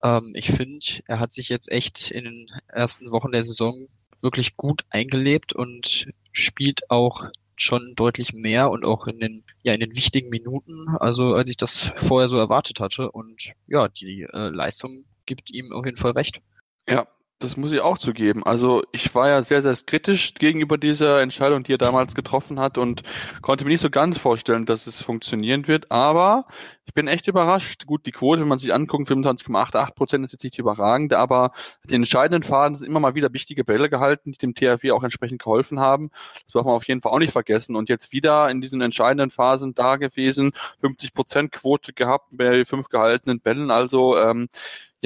[0.02, 3.88] ähm, ich finde, er hat sich jetzt echt in den ersten Wochen der Saison
[4.20, 7.24] wirklich gut eingelebt und spielt auch
[7.56, 11.56] schon deutlich mehr und auch in den ja in den wichtigen Minuten, also als ich
[11.56, 16.12] das vorher so erwartet hatte und ja, die äh, Leistung gibt ihm auf jeden Fall
[16.12, 16.40] recht.
[16.88, 17.06] Ja,
[17.38, 18.44] das muss ich auch zugeben.
[18.44, 22.78] Also ich war ja sehr, sehr kritisch gegenüber dieser Entscheidung, die er damals getroffen hat
[22.78, 23.02] und
[23.42, 25.90] konnte mir nicht so ganz vorstellen, dass es funktionieren wird.
[25.90, 26.46] Aber
[26.86, 27.84] ich bin echt überrascht.
[27.84, 31.52] Gut, die Quote, wenn man sich anguckt, 25,88 Prozent ist jetzt nicht überragend, aber
[31.84, 35.42] die entscheidenden Phasen sind immer mal wieder wichtige Bälle gehalten, die dem THW auch entsprechend
[35.42, 36.10] geholfen haben.
[36.44, 37.76] Das darf man auf jeden Fall auch nicht vergessen.
[37.76, 42.88] Und jetzt wieder in diesen entscheidenden Phasen da gewesen, 50 Prozent Quote gehabt bei fünf
[42.88, 43.70] gehaltenen Bällen.
[43.70, 44.48] Also ähm,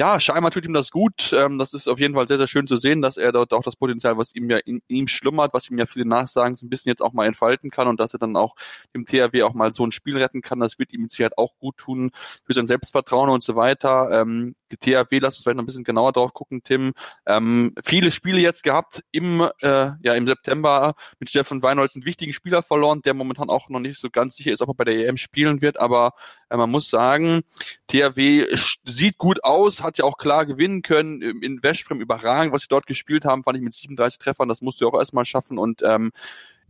[0.01, 1.31] ja, scheinbar tut ihm das gut.
[1.31, 3.61] Ähm, das ist auf jeden Fall sehr, sehr schön zu sehen, dass er dort auch
[3.61, 6.65] das Potenzial, was ihm ja in, in ihm schlummert, was ihm ja viele nachsagen, so
[6.65, 8.55] ein bisschen jetzt auch mal entfalten kann und dass er dann auch
[8.95, 10.59] dem THW auch mal so ein Spiel retten kann.
[10.59, 12.09] Das wird ihm mit Sicherheit auch gut tun
[12.43, 14.09] für sein Selbstvertrauen und so weiter.
[14.11, 16.93] Ähm, die THW, lass uns vielleicht noch ein bisschen genauer drauf gucken, Tim.
[17.27, 22.33] Ähm, viele Spiele jetzt gehabt im, äh, ja, im September mit Stefan Weinhold einen wichtigen
[22.33, 25.07] Spieler verloren, der momentan auch noch nicht so ganz sicher ist, ob er bei der
[25.07, 26.13] EM spielen wird, aber
[26.57, 27.41] man muss sagen,
[27.87, 28.45] THW
[28.83, 31.21] sieht gut aus, hat ja auch klar gewinnen können.
[31.21, 34.81] In Westbrem überragend, was sie dort gespielt haben, fand ich mit 37 Treffern, das musst
[34.81, 35.57] du auch erstmal schaffen.
[35.57, 36.11] Und ähm,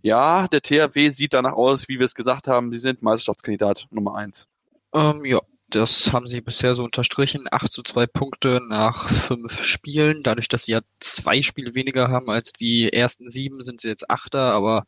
[0.01, 4.15] ja, der THW sieht danach aus, wie wir es gesagt haben, sie sind Meisterschaftskandidat Nummer
[4.15, 4.47] eins.
[4.93, 5.39] Ähm, ja,
[5.71, 7.45] das haben sie bisher so unterstrichen.
[7.49, 10.21] 8 zu 2 Punkte nach fünf Spielen.
[10.21, 14.09] Dadurch, dass sie ja zwei Spiele weniger haben als die ersten sieben, sind sie jetzt
[14.09, 14.51] Achter.
[14.51, 14.83] Aber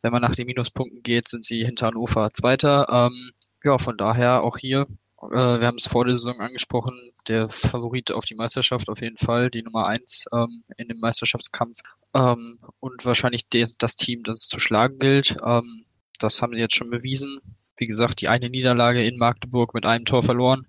[0.00, 2.86] wenn man nach den Minuspunkten geht, sind sie hinter Hannover Zweiter.
[2.88, 3.32] Ähm,
[3.64, 4.86] ja, von daher auch hier.
[5.22, 6.94] Äh, wir haben es vor der Saison angesprochen.
[7.26, 11.80] Der Favorit auf die Meisterschaft auf jeden Fall, die Nummer eins ähm, in dem Meisterschaftskampf.
[12.14, 15.36] Ähm, und wahrscheinlich de das Team, das es zu schlagen gilt.
[15.44, 15.84] Ähm,
[16.18, 17.40] das haben sie jetzt schon bewiesen
[17.78, 20.66] wie gesagt, die eine Niederlage in Magdeburg mit einem Tor verloren.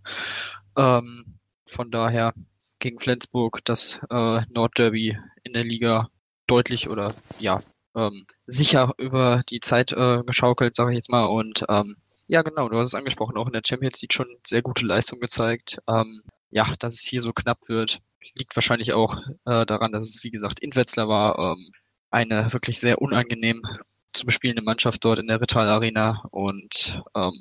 [0.78, 2.34] Ähm, von daher
[2.80, 6.10] gegen Flensburg das äh, Nordderby in der Liga
[6.48, 7.62] deutlich oder ja
[7.96, 11.26] ähm, sicher über die Zeit äh, geschaukelt, sage ich jetzt mal.
[11.26, 11.96] Und ähm,
[12.30, 15.20] ja, genau, du hast es angesprochen, auch in der Champions League schon sehr gute Leistung
[15.20, 15.80] gezeigt.
[15.88, 18.02] Ähm, ja, dass es hier so knapp wird,
[18.38, 21.40] liegt wahrscheinlich auch äh, daran, dass es, wie gesagt, in Wetzlar war.
[21.40, 21.70] Ähm,
[22.12, 23.64] eine wirklich sehr unangenehm
[24.14, 26.24] zu bespielende Mannschaft dort in der Rital Arena.
[26.30, 27.34] Und ähm,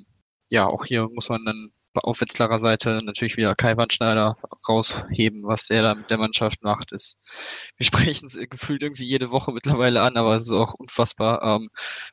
[0.49, 4.37] ja, auch hier muss man dann auf Wetzlarer Seite natürlich wieder Kai Wandschneider
[4.69, 6.93] rausheben, was er da mit der Mannschaft macht.
[6.93, 7.21] Ist,
[7.77, 11.43] wir sprechen es gefühlt irgendwie jede Woche mittlerweile an, aber es ist auch unfassbar.
[11.43, 11.69] Ähm,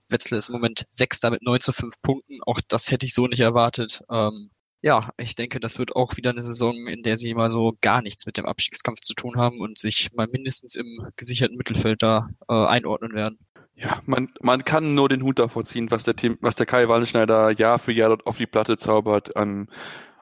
[0.10, 2.40] Wetzlar ist im Moment Sechster mit 9 zu 5 Punkten.
[2.46, 4.02] Auch das hätte ich so nicht erwartet.
[4.12, 4.50] Ähm,
[4.82, 8.04] ja, ich denke, das wird auch wieder eine Saison, in der sie mal so gar
[8.04, 12.30] nichts mit dem Abstiegskampf zu tun haben und sich mal mindestens im gesicherten Mittelfeld da
[12.48, 13.40] äh, einordnen werden.
[13.76, 16.88] Ja, man, man kann nur den Hut davor ziehen, was der Team, was der Kai
[16.88, 19.32] Wallenschneider Jahr für Jahr dort auf die Platte zaubert.
[19.36, 19.68] Ähm,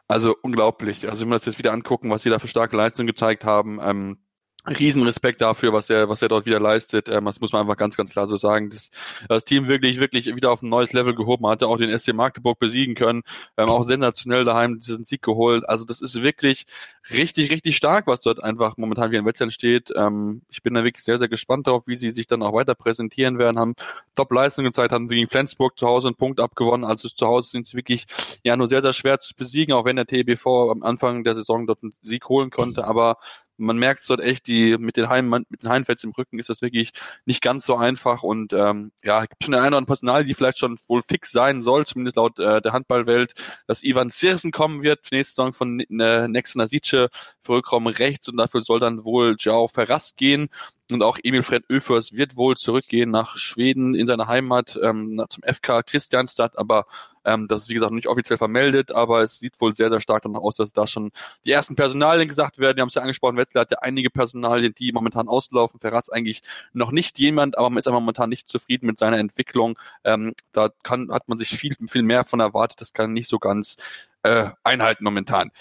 [0.08, 1.08] also unglaublich.
[1.08, 3.80] Also wenn wir das jetzt wieder angucken, was sie da für starke Leistungen gezeigt haben,
[3.82, 4.18] ähm,
[4.66, 7.10] Riesenrespekt dafür, was er, was er dort wieder leistet.
[7.10, 8.70] Ähm, das muss man einfach ganz, ganz klar so sagen.
[8.70, 8.92] Das,
[9.28, 11.46] das Team wirklich, wirklich wieder auf ein neues Level gehoben.
[11.48, 13.24] Hatte auch den SC Magdeburg besiegen können.
[13.58, 15.68] Ähm, auch sensationell daheim diesen Sieg geholt.
[15.68, 16.66] Also das ist wirklich
[17.12, 19.92] richtig, richtig stark, was dort einfach momentan wie in Wetzlar steht.
[19.96, 22.76] Ähm, ich bin da wirklich sehr, sehr gespannt darauf, wie sie sich dann auch weiter
[22.76, 23.60] präsentieren werden.
[23.60, 23.76] Haben
[24.16, 26.86] Top-Leistungen gezeigt, haben gegen Flensburg zu Hause einen Punkt abgewonnen.
[26.86, 28.06] Also zu Hause sind sie wirklich
[28.44, 31.68] ja nur sehr, sehr schwer zu besiegen, auch wenn der TBV am Anfang der Saison
[31.68, 32.86] dort einen Sieg holen konnte.
[32.86, 33.18] Aber
[33.58, 36.62] man merkt dort echt, die mit den Heim, mit den Heimfels im Rücken ist das
[36.62, 36.92] wirklich
[37.26, 40.60] nicht ganz so einfach und ähm, ja, gibt schon eine oder andere Personal, die vielleicht
[40.60, 43.34] schon wohl fix sein soll, zumindest laut äh, der Handballwelt,
[43.68, 47.10] dass Ivan Sirsen kommen wird, nächste Saison von äh, Nasice
[47.42, 50.50] für Rückraum rechts und dafür soll dann wohl Jao Ferrast gehen
[50.92, 55.44] und auch Emil Fred Öfers wird wohl zurückgehen nach Schweden in seine Heimat ähm, zum
[55.44, 56.86] FK Christianstadt, aber
[57.26, 60.02] ähm, das ist wie gesagt noch nicht offiziell vermeldet, aber es sieht wohl sehr, sehr
[60.02, 61.12] stark danach aus, dass da schon
[61.46, 62.78] die ersten Personalien gesagt werden.
[62.78, 65.80] Wir haben es ja angesprochen, Wetzlar hat ja einige Personalien, die momentan auslaufen.
[65.80, 66.42] Ferraz eigentlich
[66.74, 69.78] noch nicht jemand, aber man ist einfach momentan nicht zufrieden mit seiner Entwicklung.
[70.04, 72.82] Ähm, da kann, hat man sich viel, viel mehr von erwartet.
[72.82, 73.78] Das kann nicht so ganz
[74.24, 75.52] äh, einhalten momentan.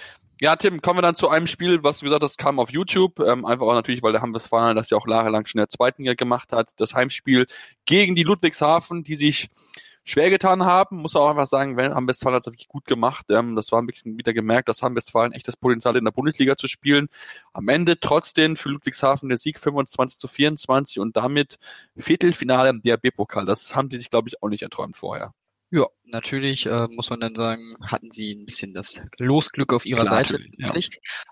[0.40, 3.20] Ja, Tim, kommen wir dann zu einem Spiel, was du gesagt hast, kam auf YouTube.
[3.20, 6.02] Ähm, einfach auch natürlich, weil der Hamwestfalen das ja auch jahrelang schon in der zweiten
[6.02, 6.72] Liga gemacht hat.
[6.78, 7.46] Das Heimspiel
[7.84, 9.50] gegen die Ludwigshafen, die sich
[10.04, 10.96] schwer getan haben.
[10.96, 13.26] Muss auch einfach sagen, Hamwestfalen hat es wirklich gut gemacht.
[13.30, 16.56] Ähm, das war ein bisschen wieder gemerkt, dass Hamwestfalen echt das Potenzial in der Bundesliga
[16.56, 17.08] zu spielen.
[17.52, 21.58] Am Ende trotzdem für Ludwigshafen der Sieg 25 zu 24 und damit
[21.96, 23.46] Viertelfinale im DRB-Pokal.
[23.46, 25.32] Das haben die sich, glaube ich, auch nicht erträumt vorher.
[25.74, 30.02] Ja, natürlich äh, muss man dann sagen, hatten sie ein bisschen das Losglück auf ihrer
[30.02, 30.38] Klar, Seite.
[30.58, 30.74] Ja.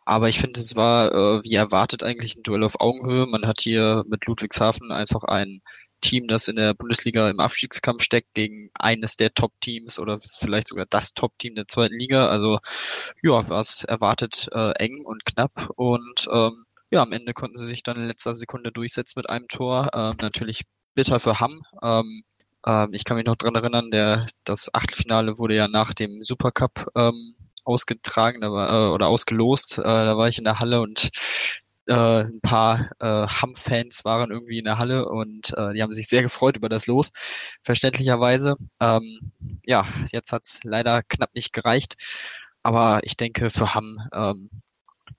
[0.06, 3.26] Aber ich finde, es war äh, wie erwartet eigentlich ein Duell auf Augenhöhe.
[3.26, 5.61] Man hat hier mit Ludwigshafen einfach ein
[6.00, 10.86] Team, das in der Bundesliga im Abstiegskampf steckt, gegen eines der Top-Teams oder vielleicht sogar
[10.86, 12.28] das Top-Team der zweiten Liga.
[12.28, 12.58] Also
[13.22, 17.66] ja, war es erwartet äh, eng und knapp und ähm, ja, am Ende konnten sie
[17.66, 19.90] sich dann in letzter Sekunde durchsetzen mit einem Tor.
[19.94, 20.62] Ähm, natürlich
[20.94, 21.62] bitter für Hamm.
[21.82, 22.24] Ähm,
[22.66, 26.88] ähm, ich kann mich noch dran erinnern, der, das Achtelfinale wurde ja nach dem Supercup
[26.96, 29.78] ähm, ausgetragen da war, äh, oder ausgelost.
[29.78, 31.10] Äh, da war ich in der Halle und
[31.90, 36.09] äh, ein paar äh, Hamm-Fans waren irgendwie in der Halle und äh, die haben sich
[36.09, 37.12] sehr gefreut über das Los,
[37.62, 38.57] verständlicherweise.
[38.81, 39.33] Ähm,
[39.64, 41.96] ja, jetzt hat's leider knapp nicht gereicht,
[42.62, 44.50] aber ich denke für Hamm, ähm,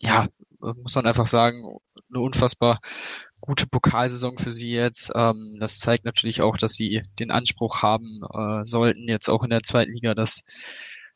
[0.01, 0.27] ja,
[0.59, 1.77] muss man einfach sagen,
[2.09, 2.79] eine unfassbar
[3.41, 5.11] gute Pokalsaison für sie jetzt.
[5.15, 9.49] Ähm, das zeigt natürlich auch, dass sie den Anspruch haben äh, sollten, jetzt auch in
[9.49, 10.43] der zweiten Liga das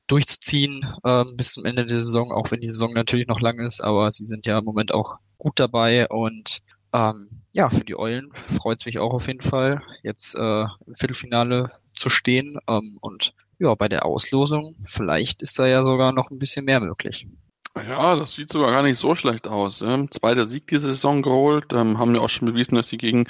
[0.07, 3.81] durchzuziehen ähm, bis zum Ende der Saison, auch wenn die Saison natürlich noch lang ist,
[3.81, 6.61] aber sie sind ja im Moment auch gut dabei und
[6.93, 10.95] ähm, ja, für die Eulen freut es mich auch auf jeden Fall, jetzt äh, im
[10.95, 16.29] Viertelfinale zu stehen ähm, und ja, bei der Auslosung, vielleicht ist da ja sogar noch
[16.29, 17.27] ein bisschen mehr möglich.
[17.77, 19.81] Ja, das sieht sogar gar nicht so schlecht aus.
[19.81, 23.27] Ähm, zweiter Sieg diese Saison geholt, ähm, haben ja auch schon bewiesen, dass sie gegen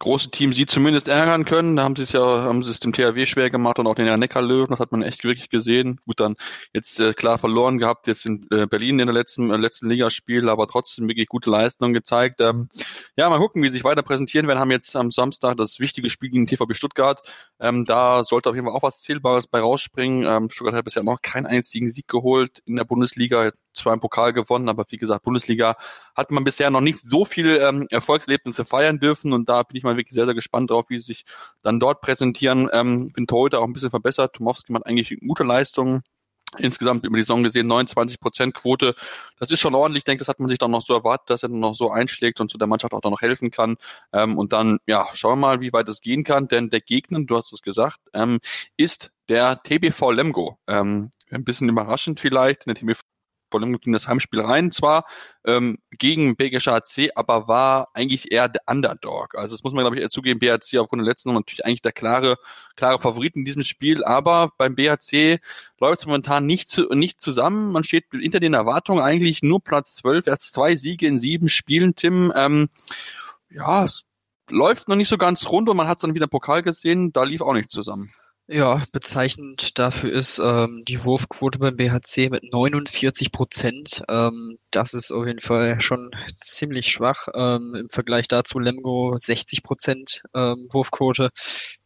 [0.00, 1.76] große Teams sie zumindest ärgern können.
[1.76, 4.18] Da haben sie es ja, haben sie es dem THW schwer gemacht und auch den
[4.18, 6.00] Neckar-Löwen, das hat man echt wirklich gesehen.
[6.06, 6.34] Gut, dann
[6.72, 10.48] jetzt äh, klar verloren gehabt, jetzt in äh, Berlin in der letzten, äh, letzten Ligaspiel,
[10.48, 12.40] aber trotzdem wirklich gute Leistungen gezeigt.
[12.40, 12.68] Ähm,
[13.16, 14.58] ja, mal gucken, wie sie sich weiter präsentieren werden.
[14.58, 17.20] Haben jetzt am Samstag das wichtige Spiel gegen TVB Stuttgart.
[17.60, 20.26] Ähm, da sollte auf jeden Fall auch was Zählbares bei rausspringen.
[20.26, 24.32] Ähm, Stuttgart hat bisher noch keinen einzigen Sieg geholt in der Bundesliga zwar im Pokal
[24.32, 25.76] gewonnen, aber wie gesagt, Bundesliga
[26.14, 29.82] hat man bisher noch nicht so viel ähm, Erfolgserlebnisse feiern dürfen und da bin ich
[29.82, 31.24] mal wirklich sehr, sehr gespannt drauf, wie sie sich
[31.62, 32.68] dann dort präsentieren.
[32.72, 34.34] Ähm, bin heute auch ein bisschen verbessert.
[34.34, 36.02] Tomowski macht eigentlich gute Leistungen.
[36.58, 38.94] Insgesamt über die Saison gesehen 29 Prozent Quote.
[39.38, 40.02] Das ist schon ordentlich.
[40.02, 41.90] Ich denke, das hat man sich dann noch so erwartet, dass er dann noch so
[41.90, 43.76] einschlägt und zu der Mannschaft auch dann noch helfen kann.
[44.12, 46.48] Ähm, und dann, ja, schauen wir mal, wie weit es gehen kann.
[46.48, 48.38] Denn der Gegner, du hast es gesagt, ähm,
[48.76, 50.58] ist der TBV Lemgo.
[50.68, 52.66] Ähm, ein bisschen überraschend vielleicht.
[52.66, 53.00] Der TBV
[53.54, 55.04] Bologna ging das Heimspiel rein, zwar
[55.44, 59.36] ähm, gegen BGC AC, aber war eigentlich eher der Underdog.
[59.36, 61.92] Also das muss man, glaube ich, eher zugeben, BHC aufgrund der letzten natürlich eigentlich der
[61.92, 62.36] klare,
[62.74, 65.38] klare Favorit in diesem Spiel, aber beim BHC
[65.78, 67.70] läuft es momentan nicht, zu, nicht zusammen.
[67.70, 71.94] Man steht hinter den Erwartungen eigentlich nur Platz 12, erst zwei Siege in sieben Spielen,
[71.94, 72.32] Tim.
[72.34, 72.68] Ähm,
[73.50, 74.04] ja, es
[74.48, 77.12] läuft noch nicht so ganz rund und man hat es dann wieder im Pokal gesehen,
[77.12, 78.12] da lief auch nichts zusammen.
[78.46, 84.02] Ja, bezeichnend dafür ist ähm, die Wurfquote beim BHC mit 49 Prozent.
[84.08, 87.28] Ähm, das ist auf jeden Fall schon ziemlich schwach.
[87.34, 91.30] Ähm, Im Vergleich dazu Lemgo 60 Prozent ähm, Wurfquote.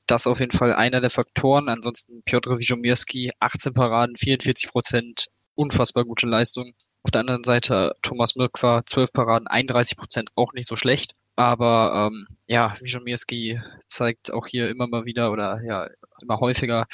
[0.07, 1.69] Das auf jeden Fall einer der Faktoren.
[1.69, 5.29] Ansonsten Piotr Wijomirski 18 Paraden, 44 Prozent.
[5.55, 6.73] Unfassbar gute Leistung.
[7.05, 11.15] Auf der anderen Seite Thomas Mirkwa 12 Paraden, 31 Prozent, auch nicht so schlecht.
[11.39, 15.89] Aber ähm, ja, Wijomirski zeigt auch hier immer mal wieder oder ja
[16.21, 16.87] immer häufiger,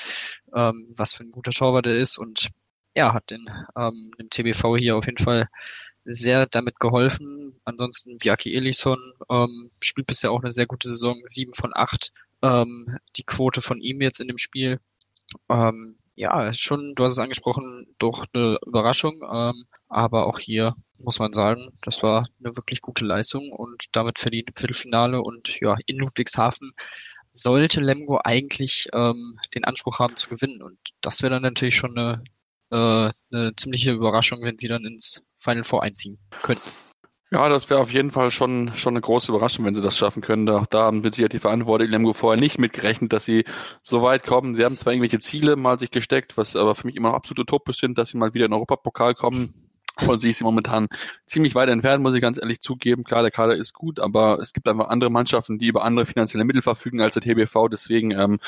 [0.54, 2.50] ähm, was für ein guter Torwart er ist und
[2.94, 5.48] ja, hat den ähm, dem TBV hier auf jeden Fall
[6.04, 7.58] sehr damit geholfen.
[7.64, 8.98] Ansonsten Bjarki Elisson
[9.30, 12.12] ähm, spielt bisher auch eine sehr gute Saison, sieben von acht.
[12.42, 14.78] Ähm, die Quote von ihm jetzt in dem Spiel.
[15.48, 19.20] Ähm, ja, schon, du hast es angesprochen, doch eine Überraschung.
[19.30, 24.18] Ähm, aber auch hier muss man sagen, das war eine wirklich gute Leistung und damit
[24.18, 26.72] verdient im Viertelfinale und ja, in Ludwigshafen
[27.30, 30.62] sollte Lemgo eigentlich ähm, den Anspruch haben zu gewinnen.
[30.62, 32.22] Und das wäre dann natürlich schon eine,
[32.70, 36.70] äh, eine ziemliche Überraschung, wenn sie dann ins Final Four einziehen könnten.
[37.34, 40.22] Ja, das wäre auf jeden Fall schon, schon eine große Überraschung, wenn sie das schaffen
[40.22, 40.46] können.
[40.46, 43.44] Da, da haben mit Sicherheit die Verantwortlichen Lemgo vorher nicht mitgerechnet, dass sie
[43.82, 44.54] so weit kommen.
[44.54, 47.40] Sie haben zwar irgendwelche Ziele mal sich gesteckt, was aber für mich immer noch absolut
[47.40, 49.63] utopisch sind, dass sie mal wieder in den Europapokal kommen
[49.98, 50.88] von sich ist momentan
[51.26, 53.04] ziemlich weit entfernt, muss ich ganz ehrlich zugeben.
[53.04, 56.44] Klar, der Kader ist gut, aber es gibt einfach andere Mannschaften, die über andere finanzielle
[56.44, 57.68] Mittel verfügen als der TBV.
[57.68, 58.38] Deswegen ähm,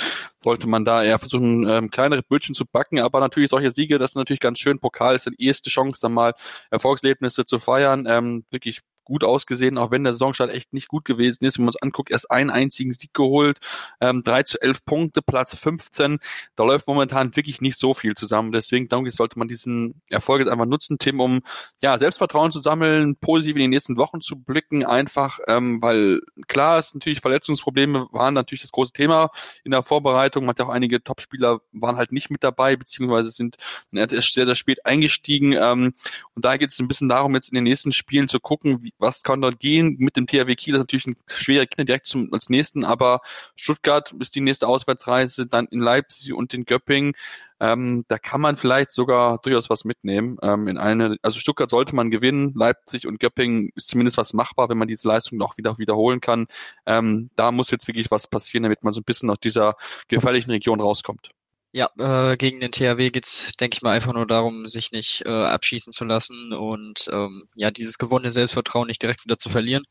[0.43, 2.99] sollte man da eher versuchen, ähm, kleinere Bötchen zu backen.
[2.99, 4.79] Aber natürlich solche Siege, das ist natürlich ganz schön.
[4.79, 6.35] Pokal ist die erste Chance, dann mal
[6.71, 8.07] Erfolgserlebnisse zu feiern.
[8.09, 11.57] Ähm, wirklich gut ausgesehen, auch wenn der Saisonstart echt nicht gut gewesen ist.
[11.57, 13.59] Wenn man es anguckt, erst einen einzigen Sieg geholt,
[14.01, 16.19] ähm, 3 zu 11 Punkte, Platz 15.
[16.57, 18.53] Da läuft momentan wirklich nicht so viel zusammen.
[18.53, 21.41] Deswegen denke ich, sollte man diesen Erfolg jetzt einfach nutzen, Tim, um
[21.81, 26.79] ja Selbstvertrauen zu sammeln, positiv in die nächsten Wochen zu blicken, einfach, ähm, weil klar
[26.79, 29.31] ist natürlich Verletzungsprobleme waren natürlich das große Thema
[29.65, 30.45] in der Vorbereitung.
[30.45, 33.57] Man hat ja auch einige Topspieler waren halt nicht mit dabei, beziehungsweise sind
[33.93, 35.53] erst sehr, sehr spät eingestiegen.
[35.53, 35.95] Ähm,
[36.35, 38.93] und da geht es ein bisschen darum, jetzt in den nächsten Spielen zu gucken, wie,
[38.99, 40.75] was kann dort gehen mit dem THW Kiel?
[40.75, 43.21] Das ist natürlich ein schwerer Kinder direkt zum, als nächsten, aber
[43.57, 47.13] Stuttgart ist die nächste Auswärtsreise, dann in Leipzig und in Göppingen.
[47.59, 50.37] Ähm, da kann man vielleicht sogar durchaus was mitnehmen.
[50.43, 54.69] Ähm, in eine, also Stuttgart sollte man gewinnen, Leipzig und Göppingen ist zumindest was machbar,
[54.69, 56.47] wenn man diese Leistung noch wieder wiederholen kann.
[56.85, 59.77] Ähm, da muss jetzt wirklich was passieren, damit man so ein bisschen aus dieser
[60.09, 61.31] gefährlichen Region rauskommt.
[61.77, 65.29] Ja, äh, gegen den THW geht's, denke ich mal, einfach nur darum, sich nicht äh,
[65.31, 69.85] abschießen zu lassen und ähm, ja, dieses gewonnene Selbstvertrauen nicht direkt wieder zu verlieren.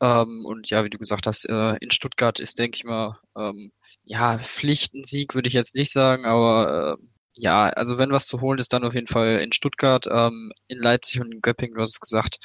[0.00, 3.70] Ähm, und ja, wie du gesagt hast, äh, in Stuttgart ist, denke ich mal, ähm,
[4.04, 7.04] ja, Pflichtensieg würde ich jetzt nicht sagen, aber äh,
[7.40, 10.78] ja, also wenn was zu holen ist, dann auf jeden Fall in Stuttgart, ähm, in
[10.78, 12.38] Leipzig und in Göppingen, du hast es gesagt.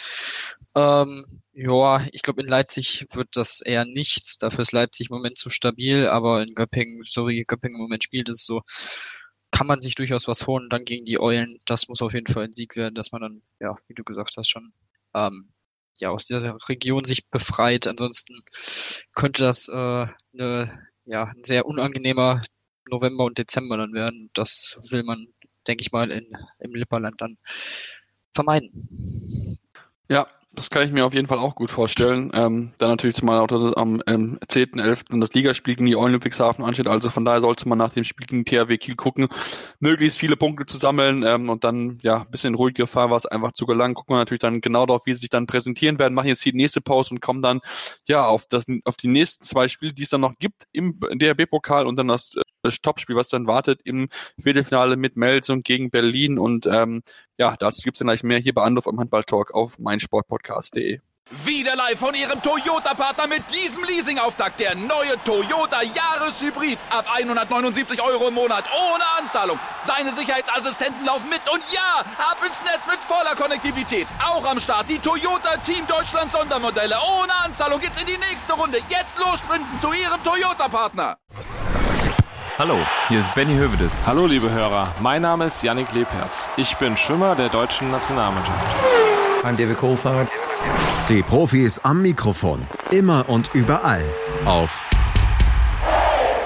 [0.75, 4.37] Ähm, ja, ich glaube, in Leipzig wird das eher nichts.
[4.37, 8.03] Dafür ist Leipzig im Moment zu stabil, aber in Göppingen, so wie Göppingen im Moment
[8.05, 8.61] spielt, es so,
[9.51, 10.69] kann man sich durchaus was holen.
[10.69, 13.41] Dann gegen die Eulen, das muss auf jeden Fall ein Sieg werden, dass man dann,
[13.59, 14.73] ja, wie du gesagt hast, schon
[15.13, 15.49] ähm,
[15.99, 17.87] ja aus dieser Region sich befreit.
[17.87, 18.43] Ansonsten
[19.13, 22.41] könnte das äh, eine, ja, ein sehr unangenehmer
[22.89, 24.29] November und Dezember dann werden.
[24.33, 25.27] Das will man,
[25.67, 26.25] denke ich mal, in,
[26.59, 27.37] im Lipperland dann
[28.31, 29.57] vermeiden.
[30.09, 32.31] Ja, Das kann ich mir auf jeden Fall auch gut vorstellen.
[32.33, 35.19] Ähm, dann natürlich zumal auch dass am ähm, 10.11.
[35.19, 36.87] das Ligaspiel gegen die Ludwigshafen ansteht.
[36.87, 39.27] Also von daher sollte man nach dem Spiel gegen THW Kiel gucken,
[39.79, 43.65] möglichst viele Punkte zu sammeln ähm, und dann ja ein bisschen ruhige Fahrwasser einfach zu
[43.65, 43.95] gelangen.
[43.95, 46.13] Gucken wir natürlich dann genau darauf, wie sie sich dann präsentieren werden.
[46.13, 47.59] Machen jetzt die nächste Pause und kommen dann
[48.07, 51.85] ja auf das auf die nächsten zwei Spiele, die es dann noch gibt im DRB-Pokal
[51.85, 54.09] und dann das das Topspiel, was dann wartet im
[54.41, 56.37] Viertelfinale mit Melsung gegen Berlin.
[56.37, 57.03] Und ähm,
[57.37, 60.99] ja, dazu gibt's dann gleich mehr hier bei Anruf am Handball-Talk auf meinsportpodcast.de.
[61.43, 64.59] Wieder live von Ihrem Toyota-Partner mit diesem Leasing-Auftakt.
[64.59, 66.77] Der neue Toyota Jahreshybrid.
[66.91, 68.65] Ab 179 Euro im Monat.
[68.71, 69.57] Ohne Anzahlung.
[69.81, 71.41] Seine Sicherheitsassistenten laufen mit.
[71.51, 74.05] Und ja, ab ins Netz mit voller Konnektivität.
[74.23, 76.95] Auch am Start die Toyota Team Deutschland Sondermodelle.
[77.19, 78.77] Ohne Anzahlung geht's in die nächste Runde.
[78.89, 79.43] Jetzt los
[79.81, 81.17] zu Ihrem Toyota-Partner.
[82.57, 82.77] Hallo,
[83.09, 83.91] hier ist Benny Hövedes.
[84.05, 86.47] Hallo liebe Hörer, mein Name ist Yannick Lebherz.
[86.55, 88.65] Ich bin Schwimmer der deutschen Nationalmannschaft.
[89.43, 90.29] I'm David Kohlfahrt.
[91.09, 92.65] Die Profis am Mikrofon.
[92.91, 94.05] Immer und überall.
[94.45, 94.89] Auf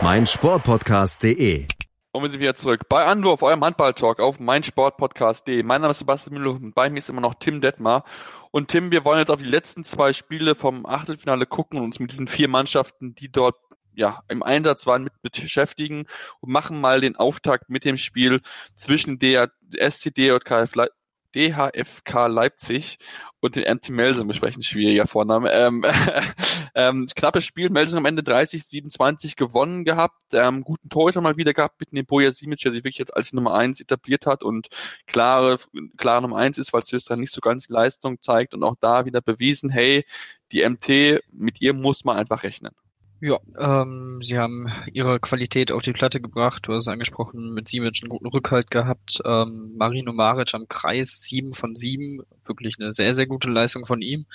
[0.02, 1.68] meinsportpodcast.de.
[2.12, 5.62] Und wir sind wieder zurück bei Anwurf, eurem Handball-Talk auf meinsportpodcast.de.
[5.62, 8.04] Mein Name ist Sebastian Müller und bei mir ist immer noch Tim Detmar.
[8.50, 12.00] Und Tim, wir wollen jetzt auf die letzten zwei Spiele vom Achtelfinale gucken und uns
[12.00, 13.58] mit diesen vier Mannschaften, die dort
[13.96, 16.06] ja, im Einsatz waren, mit beschäftigen
[16.40, 18.42] und machen mal den Auftakt mit dem Spiel
[18.76, 20.90] zwischen der SCD und KF Le
[21.36, 22.98] DHFK Leipzig
[23.40, 25.52] und den Anti Melsung besprechen, schwieriger Vorname.
[25.52, 25.86] Ähm,
[26.76, 31.54] ähm, knappes Spiel, Melsung am Ende 30, 27 gewonnen gehabt, ähm, guten Torhüter mal wieder
[31.54, 34.68] gehabt mit dem Boja Simic, der sich wirklich jetzt als Nummer eins etabliert hat und
[35.08, 35.58] klare,
[35.98, 39.22] klare Nummer eins ist, weil Söstra nicht so ganz Leistung zeigt und auch da wieder
[39.22, 40.06] bewiesen, hey,
[40.52, 42.74] die MT, mit ihr muss man einfach rechnen.
[43.22, 46.68] Ja, ähm, sie haben ihre Qualität auf die Platte gebracht.
[46.68, 49.20] Du hast es angesprochen, mit Simic einen guten Rückhalt gehabt.
[49.26, 52.22] Ähm, Marino Maric am Kreis, sieben von sieben.
[52.46, 54.26] Wirklich eine sehr, sehr gute Leistung von ihm.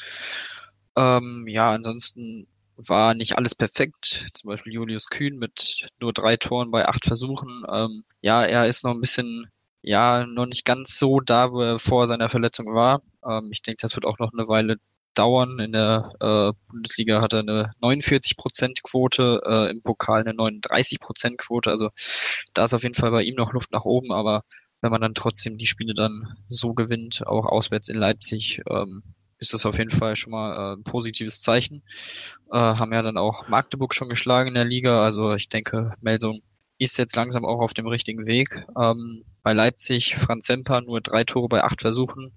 [0.96, 4.28] Ähm, ja, ansonsten war nicht alles perfekt.
[4.34, 7.64] Zum Beispiel Julius Kühn mit nur drei Toren bei acht Versuchen.
[7.72, 9.46] Ähm, ja, er ist noch ein bisschen,
[9.82, 13.02] ja, noch nicht ganz so da, wo er vor seiner Verletzung war.
[13.26, 14.76] Ähm, ich denke, das wird auch noch eine Weile
[15.14, 15.58] dauern.
[15.58, 21.70] In der äh, Bundesliga hat er eine 49% Quote, äh, im Pokal eine 39% Quote.
[21.70, 21.90] Also
[22.54, 24.42] da ist auf jeden Fall bei ihm noch Luft nach oben, aber
[24.80, 29.02] wenn man dann trotzdem die Spiele dann so gewinnt, auch auswärts in Leipzig, ähm,
[29.38, 31.82] ist das auf jeden Fall schon mal äh, ein positives Zeichen.
[32.52, 35.02] Äh, haben ja dann auch Magdeburg schon geschlagen in der Liga.
[35.02, 36.42] Also ich denke, Melsung
[36.78, 38.64] ist jetzt langsam auch auf dem richtigen Weg.
[38.80, 42.32] Ähm, bei Leipzig, Franz Semper nur drei Tore bei acht Versuchen.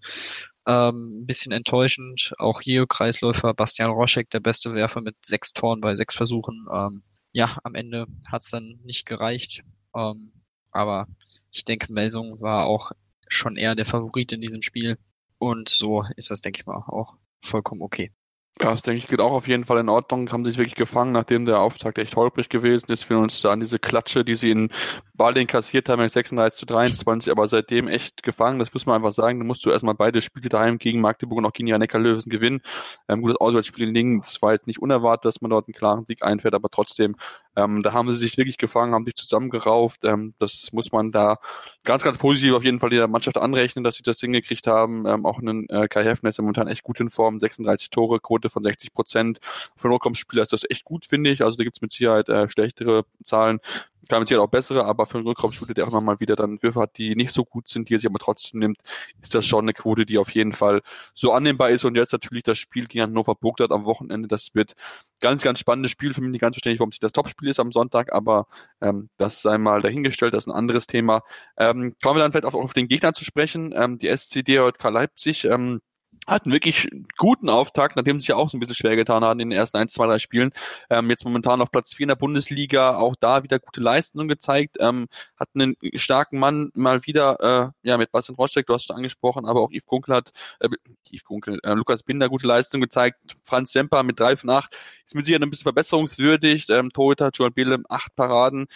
[0.68, 2.34] Ähm, ein bisschen enttäuschend.
[2.40, 6.68] Auch hier Kreisläufer Bastian Roschek, der beste Werfer mit sechs Toren bei sechs Versuchen.
[6.72, 9.64] Ähm, ja, am Ende hat es dann nicht gereicht.
[9.96, 10.34] Ähm,
[10.72, 11.08] aber
[11.52, 12.92] ich denke, Melsung war auch
[13.30, 14.98] schon eher der Favorit in diesem Spiel.
[15.40, 18.12] Und so ist das, denke ich mal, auch vollkommen okay.
[18.60, 20.32] Ja, das denke ich geht auch auf jeden Fall in Ordnung.
[20.32, 23.08] Haben sich wirklich gefangen, nachdem der Auftakt echt holprig gewesen ist.
[23.08, 24.72] Wir uns da an diese Klatsche, die sie in
[25.14, 28.60] Berlin kassiert haben, 36 zu 23, aber seitdem echt gefangen.
[28.60, 29.40] Das muss man einfach sagen.
[29.40, 32.62] Da musst du erstmal beide Spiele daheim gegen Magdeburg und auch gegen Janecker Löwen gewinnen.
[33.08, 34.22] Ähm, gutes Auswärtsspiel in Lingen.
[34.22, 37.16] Das war jetzt nicht unerwartet, dass man dort einen klaren Sieg einfährt, aber trotzdem,
[37.56, 40.06] ähm, da haben sie sich wirklich gefangen, haben sich zusammengerauft.
[40.06, 41.38] Ähm, das muss man da
[41.84, 45.08] ganz, ganz positiv auf jeden Fall der Mannschaft anrechnen, dass sie das hingekriegt haben.
[45.08, 47.40] Ähm, auch einen äh, Kai Heffner ist momentan echt gut in Form.
[47.40, 49.40] 36 Tore, Quote von 60 Prozent.
[49.76, 51.44] Für Rückkommensspieler ist das echt gut, finde ich.
[51.44, 53.60] Also da gibt's mit Sicherheit äh, schlechtere Zahlen.
[54.08, 56.62] Klar, mit Sicherheit auch bessere, aber für einen Rückraumspieler, der auch immer mal wieder dann
[56.64, 58.78] Würfe hat, die nicht so gut sind, die er sich aber trotzdem nimmt,
[59.22, 60.82] ist das schon eine Quote, die auf jeden Fall
[61.14, 61.84] so annehmbar ist.
[61.84, 64.76] Und jetzt natürlich das Spiel gegen Hannover Burgdorf am Wochenende, das wird
[65.20, 66.14] ganz, ganz spannendes Spiel.
[66.14, 68.48] Für mich nicht ganz verständlich, warum es das Topspiel ist am Sonntag, aber
[68.82, 71.24] ähm, das sei mal dahingestellt, das ist ein anderes Thema.
[71.58, 73.74] Ähm, kommen wir dann vielleicht auch auf den Gegner zu sprechen.
[73.76, 75.44] Ähm, die SCD heute Leipzig.
[75.46, 75.82] Ähm,
[76.28, 79.50] hatten wirklich guten Auftakt, nachdem sie sich auch so ein bisschen schwer getan haben in
[79.50, 80.52] den ersten ein, zwei, drei Spielen.
[80.90, 84.78] Ähm, jetzt momentan auf Platz vier in der Bundesliga, auch da wieder gute Leistungen gezeigt,
[84.80, 85.08] ähm,
[85.40, 89.46] hatten einen starken Mann mal wieder, äh, ja, mit Bastian Roschek, du hast es angesprochen,
[89.46, 90.68] aber auch Yves Kunkel hat, äh,
[91.12, 95.16] Yves Kunkel, äh, Lukas Binder gute Leistungen gezeigt, Franz Semper mit drei von acht, ist
[95.16, 98.68] mit sicher ein bisschen verbesserungswürdig, ähm, Torhüter, Joel Bele, acht Paraden,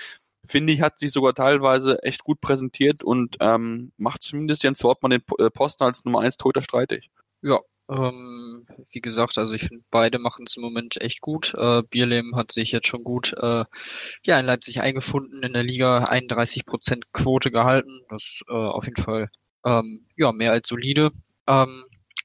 [0.47, 5.11] finde ich, hat sich sogar teilweise echt gut präsentiert und ähm, macht zumindest Jens Wortmann
[5.11, 7.09] den äh, Posten als Nummer eins Torhüter streitig.
[7.41, 11.53] Ja, ähm, wie gesagt, also ich finde, beide machen es im Moment echt gut.
[11.55, 13.65] Äh, Bierlehm hat sich jetzt schon gut äh,
[14.25, 18.01] ja, in Leipzig eingefunden, in der Liga 31 Prozent Quote gehalten.
[18.09, 19.29] Das äh, auf jeden Fall
[19.65, 21.11] ähm, ja mehr als solide.
[21.47, 21.83] Ähm,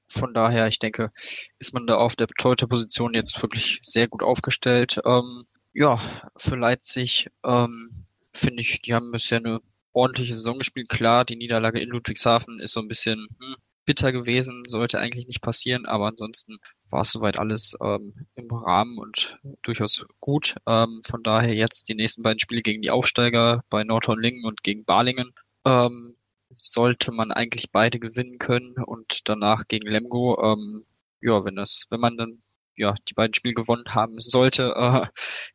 [0.09, 1.11] von daher, ich denke,
[1.59, 4.99] ist man da auf der Torhüter-Position jetzt wirklich sehr gut aufgestellt.
[5.05, 5.99] Ähm, ja,
[6.37, 9.59] für Leipzig ähm, finde ich, die haben bisher eine
[9.91, 10.89] ordentliche Saison gespielt.
[10.89, 13.55] Klar, die Niederlage in Ludwigshafen ist so ein bisschen, hm,
[13.87, 16.57] bitter gewesen, sollte eigentlich nicht passieren, aber ansonsten
[16.91, 20.55] war es soweit alles ähm, im Rahmen und durchaus gut.
[20.67, 24.85] Ähm, von daher jetzt die nächsten beiden Spiele gegen die Aufsteiger bei Nordhorn-Lingen und gegen
[24.85, 25.33] Balingen.
[25.65, 26.15] Ähm,
[26.57, 30.85] sollte man eigentlich beide gewinnen können und danach gegen Lemgo, ähm,
[31.21, 32.41] ja, wenn das, wenn man dann
[32.75, 35.07] ja die beiden Spiele gewonnen haben sollte, äh,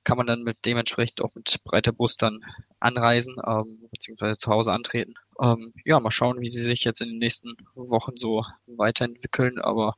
[0.05, 2.41] kann man dann mit dementsprechend auch mit breiter Brust dann
[2.81, 5.15] anreisen, ähm, beziehungsweise zu Hause antreten.
[5.43, 9.97] Ähm, ja, mal schauen, wie sie sich jetzt in den nächsten Wochen so weiterentwickeln, aber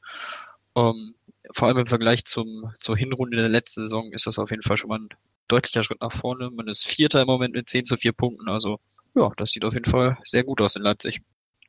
[0.74, 1.14] ähm,
[1.52, 4.78] vor allem im Vergleich zum, zur Hinrunde der letzten Saison ist das auf jeden Fall
[4.78, 5.08] schon mal ein
[5.48, 6.50] deutlicher Schritt nach vorne.
[6.50, 8.80] Man ist Vierter im Moment mit 10 zu 4 Punkten, also
[9.14, 11.20] ja, das sieht auf jeden Fall sehr gut aus in Leipzig.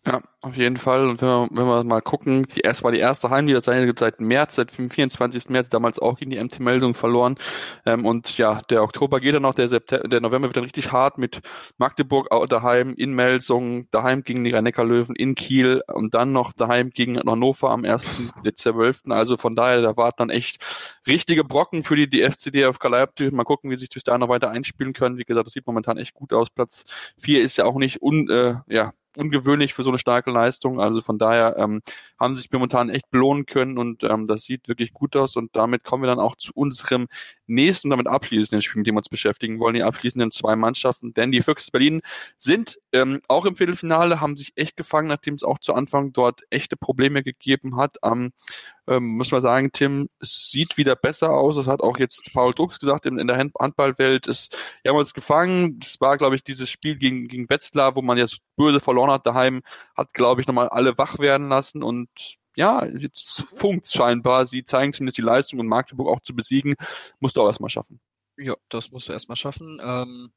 [0.08, 1.10] Ja, auf jeden Fall.
[1.10, 4.53] Und wenn wir, wenn wir mal gucken, die erst war die erste Heimliga seit, März,
[4.56, 5.49] seit dem 24.
[5.49, 7.38] März, damals auch gegen die MT Meldung verloren.
[7.88, 10.91] Ähm, und ja, der Oktober geht dann noch, der, September, der November wird dann richtig
[10.91, 11.41] hart mit
[11.80, 16.91] Magdeburg daheim, in Melsung, daheim gegen die rhein löwen in Kiel und dann noch daheim
[16.91, 18.03] gegen Hannover am 1.
[18.45, 19.01] Dezember 12.
[19.10, 20.64] Also von daher, da warten dann echt
[21.08, 23.32] richtige Brocken für die, die FCD auf Leipzig.
[23.32, 25.18] Mal gucken, wie sich das da noch weiter einspielen können.
[25.18, 26.51] Wie gesagt, das sieht momentan echt gut aus.
[26.51, 26.84] Platz
[27.22, 30.80] 4 ist ja auch nicht un, äh, ja, ungewöhnlich für so eine starke Leistung.
[30.80, 31.82] Also von daher ähm,
[32.20, 35.36] haben sie sich momentan echt belohnen können und ähm, das sieht wirklich gut aus.
[35.36, 37.07] Und damit kommen wir dann auch zu unserem
[37.47, 41.13] nächsten, damit abschließenden Spiel, mit dem wir uns beschäftigen wollen, die abschließenden zwei Mannschaften.
[41.13, 42.01] Denn die Füchse Berlin
[42.38, 46.41] sind ähm, auch im Viertelfinale, haben sich echt gefangen, nachdem es auch zu Anfang dort
[46.49, 47.97] echte Probleme gegeben hat.
[48.03, 48.32] Ähm,
[48.88, 51.55] ähm, muss man sagen, Tim, es sieht wieder besser aus.
[51.55, 54.27] Das hat auch jetzt Paul Drucks gesagt in, in der Handballwelt.
[54.27, 54.49] Es,
[54.83, 55.79] wir haben uns gefangen.
[55.79, 59.25] Das war, glaube ich, dieses Spiel gegen, gegen Wetzlar, wo man jetzt böse verloren hat
[59.25, 59.61] daheim,
[59.95, 62.09] hat, glaube ich, nochmal alle wach werden lassen und
[62.55, 64.45] ja, jetzt funkt scheinbar.
[64.45, 66.75] Sie zeigen zumindest die Leistung und Magdeburg auch zu besiegen.
[67.19, 67.99] Musst du auch erstmal schaffen.
[68.38, 69.79] Ja, das musst du erstmal schaffen.
[69.83, 70.31] Ähm,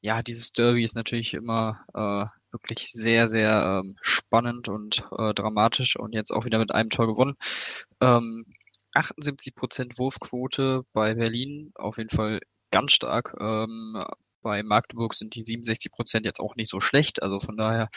[0.00, 5.96] ja, dieses Derby ist natürlich immer äh, wirklich sehr, sehr ähm, spannend und äh, dramatisch
[5.96, 7.34] und jetzt auch wieder mit einem Tor gewonnen.
[8.00, 8.46] Ähm,
[8.94, 12.40] 78 Prozent Wurfquote bei Berlin, auf jeden Fall
[12.70, 13.36] ganz stark.
[13.40, 14.02] Ähm,
[14.42, 17.22] bei Magdeburg sind die 67 Prozent jetzt auch nicht so schlecht.
[17.22, 17.88] Also von daher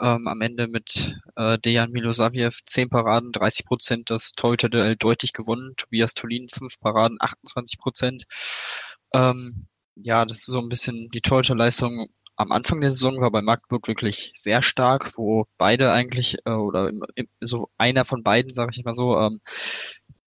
[0.00, 5.74] ähm, am Ende mit äh, Dejan Milosaviev 10 Paraden, 30 Prozent das Torhüter-Duell deutlich gewonnen.
[5.76, 8.24] Tobias Tolin 5 Paraden, 28 Prozent.
[9.14, 13.42] Ähm, ja, das ist so ein bisschen die Torhüterleistung am Anfang der Saison war bei
[13.42, 18.52] Magdeburg wirklich sehr stark, wo beide eigentlich äh, oder im, im, so einer von beiden,
[18.52, 19.40] sage ich mal so, ähm,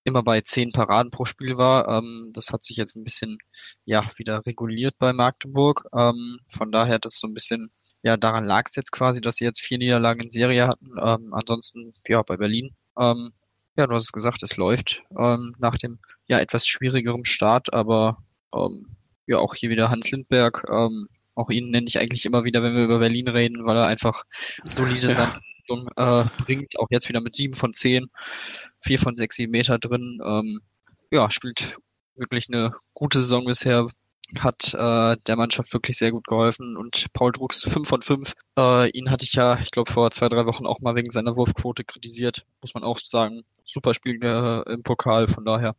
[0.03, 1.87] immer bei zehn Paraden pro Spiel war.
[1.87, 3.37] Ähm, das hat sich jetzt ein bisschen
[3.85, 5.85] ja wieder reguliert bei Magdeburg.
[5.95, 9.45] Ähm, von daher das so ein bisschen ja daran lag es jetzt quasi, dass sie
[9.45, 10.87] jetzt vier Niederlagen in Serie hatten.
[10.99, 12.75] Ähm, ansonsten ja bei Berlin.
[12.97, 13.31] Ähm,
[13.77, 18.23] ja, du hast es gesagt, es läuft ähm, nach dem ja etwas schwierigerem Start, aber
[18.53, 18.97] ähm,
[19.29, 20.65] ja auch hier wieder Hans Lindberg.
[20.69, 23.87] Ähm, auch ihn nenne ich eigentlich immer wieder, wenn wir über Berlin reden, weil er
[23.87, 24.23] einfach
[24.67, 25.33] solide ja.
[25.95, 26.77] Äh, bringt.
[26.79, 28.07] Auch jetzt wieder mit sieben von zehn,
[28.81, 30.19] vier von sechs Meter drin.
[30.25, 30.59] Ähm,
[31.11, 31.77] ja, spielt
[32.15, 33.87] wirklich eine gute Saison bisher.
[34.39, 38.33] Hat äh, der Mannschaft wirklich sehr gut geholfen und Paul Drucks fünf von fünf.
[38.57, 41.35] Äh, ihn hatte ich ja, ich glaube, vor zwei, drei Wochen auch mal wegen seiner
[41.35, 42.45] Wurfquote kritisiert.
[42.61, 43.43] Muss man auch sagen.
[43.63, 45.75] Super Spiel äh, im Pokal, von daher.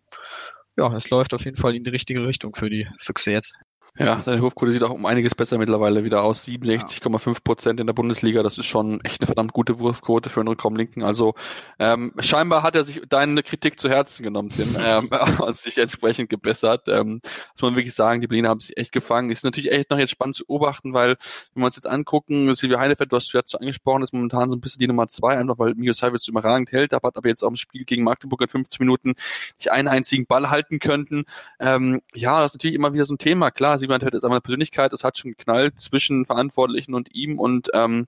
[0.81, 3.53] Ja, es läuft auf jeden Fall in die richtige Richtung für die Füchse jetzt.
[3.99, 6.47] Ja, seine Wurfquote sieht auch um einiges besser mittlerweile wieder aus.
[6.47, 8.43] 67,5 Prozent in der Bundesliga.
[8.43, 11.03] Das ist schon echt eine verdammt gute Wurfquote für einen Rückraumlinken.
[11.03, 11.35] Also
[11.79, 15.11] ähm, scheinbar hat er sich deine Kritik zu Herzen genommen, Tim, ähm,
[15.41, 16.83] und sich entsprechend gebessert.
[16.87, 17.21] Ähm,
[17.53, 19.31] muss man wirklich sagen, die Berliner haben sich echt gefangen.
[19.31, 21.17] Ist natürlich echt noch jetzt spannend zu beobachten, weil
[21.55, 24.61] wenn wir uns jetzt angucken, Silvia Heinefeld, du hast dazu angesprochen, ist momentan so ein
[24.61, 27.49] bisschen die Nummer zwei, einfach weil Mio Salvitz überragend hält, aber hat aber jetzt auch
[27.49, 29.15] im Spiel gegen Magdeburg in 15 Minuten
[29.59, 31.25] nicht einen einzigen Ball halten könnten.
[31.59, 33.51] Ähm, ja, das ist natürlich immer wieder so ein Thema.
[33.51, 37.71] Klar, Simon Hört ist einmal Persönlichkeit, es hat schon geknallt zwischen Verantwortlichen und ihm und
[37.75, 38.07] ähm,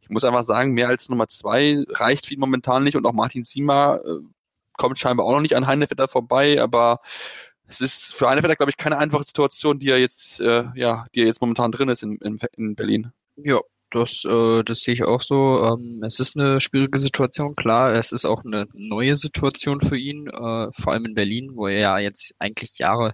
[0.00, 3.12] ich muss einfach sagen, mehr als Nummer zwei reicht für ihn momentan nicht und auch
[3.12, 4.20] Martin Siemer äh,
[4.76, 7.00] kommt scheinbar auch noch nicht an Heinevetter vorbei, aber
[7.66, 11.20] es ist für Heinevetter, glaube ich, keine einfache Situation, die er jetzt, äh, ja, die
[11.20, 13.12] er jetzt momentan drin ist in, in, in Berlin.
[13.36, 13.60] Ja,
[13.92, 15.62] das, äh, das sehe ich auch so.
[15.64, 17.92] Ähm, es ist eine schwierige Situation, klar.
[17.92, 20.32] Es ist auch eine neue Situation für ihn, äh,
[20.72, 23.12] vor allem in Berlin, wo er ja jetzt eigentlich Jahre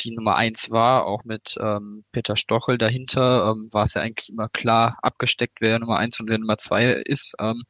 [0.00, 4.30] die Nummer eins war, auch mit ähm, Peter Stochel dahinter, ähm, war es ja eigentlich
[4.30, 7.34] immer klar abgesteckt, wer Nummer eins und wer Nummer zwei ist.
[7.38, 7.62] Ähm,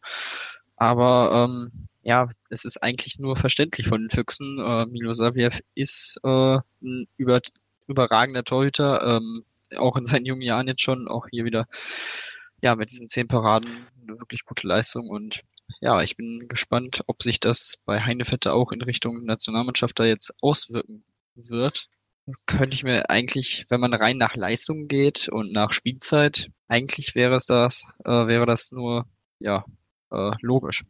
[0.76, 4.58] aber ähm, ja, es ist eigentlich nur verständlich von den Füchsen.
[4.60, 7.40] Äh, Milo Saviev ist äh, ein über,
[7.88, 9.42] überragender Torhüter, ähm,
[9.76, 11.66] auch in seinen jungen Jahren jetzt schon, auch hier wieder
[12.62, 15.42] ja, mit diesen zehn Paraden eine wirklich gute Leistung und
[15.80, 20.32] ja, ich bin gespannt, ob sich das bei Heinefette auch in Richtung Nationalmannschaft da jetzt
[20.40, 21.04] auswirken
[21.34, 21.88] wird.
[22.46, 27.36] Könnte ich mir eigentlich, wenn man rein nach Leistung geht und nach Spielzeit, eigentlich wäre
[27.36, 29.06] es das, äh, wäre das nur,
[29.38, 29.64] ja,
[30.10, 30.84] äh, logisch.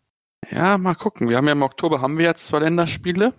[0.50, 1.28] Ja, mal gucken.
[1.28, 3.34] Wir haben ja im Oktober haben wir jetzt zwei Länderspiele.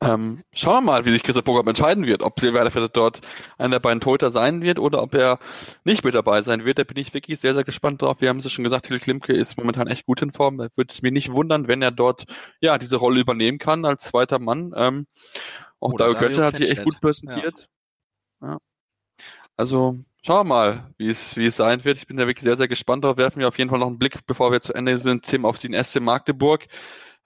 [0.00, 3.20] Ähm, schauen wir mal, wie sich Christoph Burgert entscheiden wird, ob Silverfeld dort
[3.58, 5.40] einer der beiden Torhüter sein wird oder ob er
[5.82, 6.78] nicht mit dabei sein wird.
[6.78, 8.20] Da bin ich wirklich sehr, sehr gespannt drauf.
[8.20, 10.58] Wir haben es ja schon gesagt, Till Klimke ist momentan echt gut in Form.
[10.58, 12.26] Da würde es mir nicht wundern, wenn er dort
[12.60, 14.72] ja diese Rolle übernehmen kann als zweiter Mann.
[14.76, 15.08] Ähm,
[15.80, 17.68] auch Dario Götze hat sich echt gut präsentiert.
[18.40, 18.52] Ja.
[18.52, 18.58] ja.
[19.56, 21.96] Also schauen wir mal, wie es, wie es sein wird.
[21.96, 23.16] Ich bin da wirklich sehr, sehr gespannt drauf.
[23.16, 25.58] Werfen wir auf jeden Fall noch einen Blick, bevor wir zu Ende sind, Tim, auf
[25.58, 26.66] den SC Magdeburg.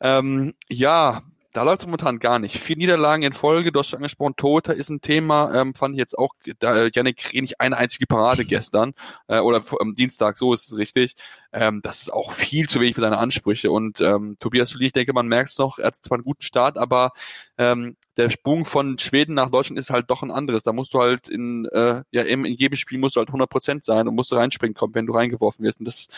[0.00, 2.58] Ähm, ja, da läuft momentan gar nicht.
[2.58, 5.98] Vier Niederlagen in Folge, du hast schon angesprochen, Toter ist ein Thema, ähm, fand ich
[5.98, 6.30] jetzt auch,
[6.60, 8.94] da, Janik nicht eine einzige Parade gestern,
[9.28, 11.14] äh, oder am Dienstag, so ist es richtig.
[11.52, 13.70] Ähm, das ist auch viel zu wenig für seine Ansprüche.
[13.70, 16.42] Und ähm, Tobias Sully, ich denke, man merkt es noch, er hat zwar einen guten
[16.42, 17.12] Start, aber
[17.58, 20.62] ähm, der Sprung von Schweden nach Deutschland ist halt doch ein anderes.
[20.62, 23.84] Da musst du halt in, äh, ja, in jedem Spiel musst du halt 100 Prozent
[23.84, 25.80] sein und musst du reinspringen kommen, wenn du reingeworfen wirst.
[25.80, 26.08] Und das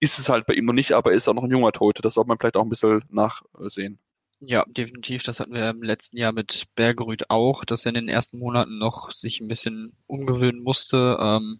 [0.00, 2.02] ist es halt bei ihm noch nicht, aber er ist auch noch ein junger Tote.
[2.02, 4.00] Das sollte man vielleicht auch ein bisschen nachsehen.
[4.42, 5.22] Ja, definitiv.
[5.22, 8.78] Das hatten wir im letzten Jahr mit Bergerüth auch, dass er in den ersten Monaten
[8.78, 11.18] noch sich ein bisschen umgewöhnen musste.
[11.20, 11.58] Ähm,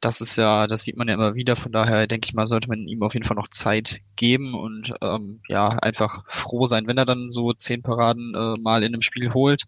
[0.00, 1.56] das ist ja, das sieht man ja immer wieder.
[1.56, 4.92] Von daher denke ich mal, sollte man ihm auf jeden Fall noch Zeit geben und
[5.00, 9.02] ähm, ja, einfach froh sein, wenn er dann so zehn Paraden äh, mal in einem
[9.02, 9.64] Spiel holt.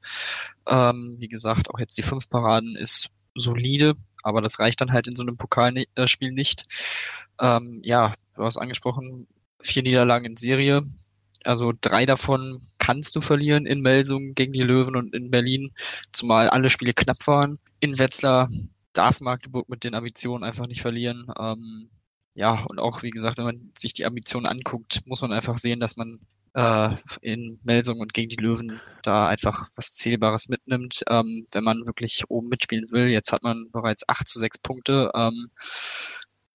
[0.68, 5.06] Ähm, wie gesagt, auch jetzt die fünf Paraden ist solide, aber das reicht dann halt
[5.08, 6.66] in so einem Pokalspiel nicht.
[7.40, 9.26] Ähm, ja, du hast angesprochen,
[9.62, 10.82] vier Niederlagen in Serie.
[11.44, 15.70] Also drei davon kannst du verlieren in Melsung gegen die Löwen und in Berlin,
[16.12, 17.58] zumal alle Spiele knapp waren.
[17.80, 18.48] In Wetzlar
[18.92, 21.26] darf Magdeburg mit den Ambitionen einfach nicht verlieren.
[21.38, 21.90] Ähm,
[22.34, 25.80] ja, und auch, wie gesagt, wenn man sich die Ambitionen anguckt, muss man einfach sehen,
[25.80, 26.20] dass man
[26.54, 26.90] äh,
[27.22, 32.24] in Melsung und gegen die Löwen da einfach was Zählbares mitnimmt, ähm, wenn man wirklich
[32.28, 33.08] oben mitspielen will.
[33.08, 35.10] Jetzt hat man bereits acht zu sechs Punkte.
[35.14, 35.50] Ähm,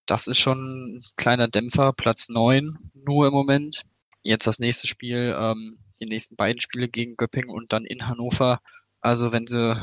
[0.06, 3.84] das ist schon ein kleiner Dämpfer, Platz neun nur im Moment
[4.26, 8.60] jetzt das nächste Spiel, ähm, die nächsten beiden Spiele gegen Göppingen und dann in Hannover.
[9.00, 9.76] Also wenn sie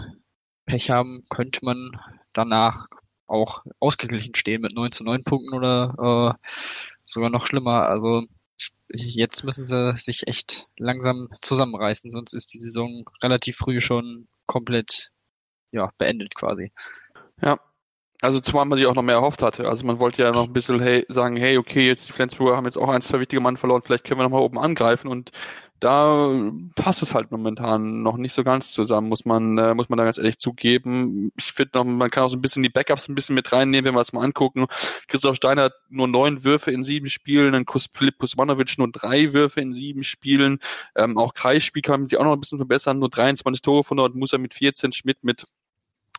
[0.66, 1.90] Pech haben, könnte man
[2.32, 2.88] danach
[3.26, 6.49] auch ausgeglichen stehen mit 9 zu 9 Punkten oder äh,
[7.05, 7.88] sogar noch schlimmer.
[7.88, 8.24] Also
[8.88, 15.11] jetzt müssen sie sich echt langsam zusammenreißen, sonst ist die Saison relativ früh schon komplett
[15.70, 16.72] ja, beendet quasi.
[17.40, 17.59] Ja,
[18.22, 19.68] also zumal man sich auch noch mehr erhofft hatte.
[19.68, 22.66] Also man wollte ja noch ein bisschen hey, sagen, hey, okay, jetzt die Flensburger haben
[22.66, 25.32] jetzt auch ein, zwei wichtige Mann verloren, vielleicht können wir noch mal oben angreifen und
[25.80, 26.30] da
[26.76, 30.04] passt es halt momentan noch nicht so ganz zusammen, muss man, äh, muss man da
[30.04, 31.32] ganz ehrlich zugeben.
[31.36, 33.86] Ich finde noch, man kann auch so ein bisschen die Backups ein bisschen mit reinnehmen,
[33.86, 34.66] wenn wir es mal angucken.
[35.08, 39.32] Christoph Steiner hat nur neun Würfe in sieben Spielen, dann Kus Philipp Kusmanovic nur drei
[39.32, 40.60] Würfe in sieben Spielen.
[40.94, 43.96] Ähm, auch Kreisspiel kann man sich auch noch ein bisschen verbessern, nur 23 Tore von
[43.96, 45.46] dort, muss er mit 14, Schmidt mit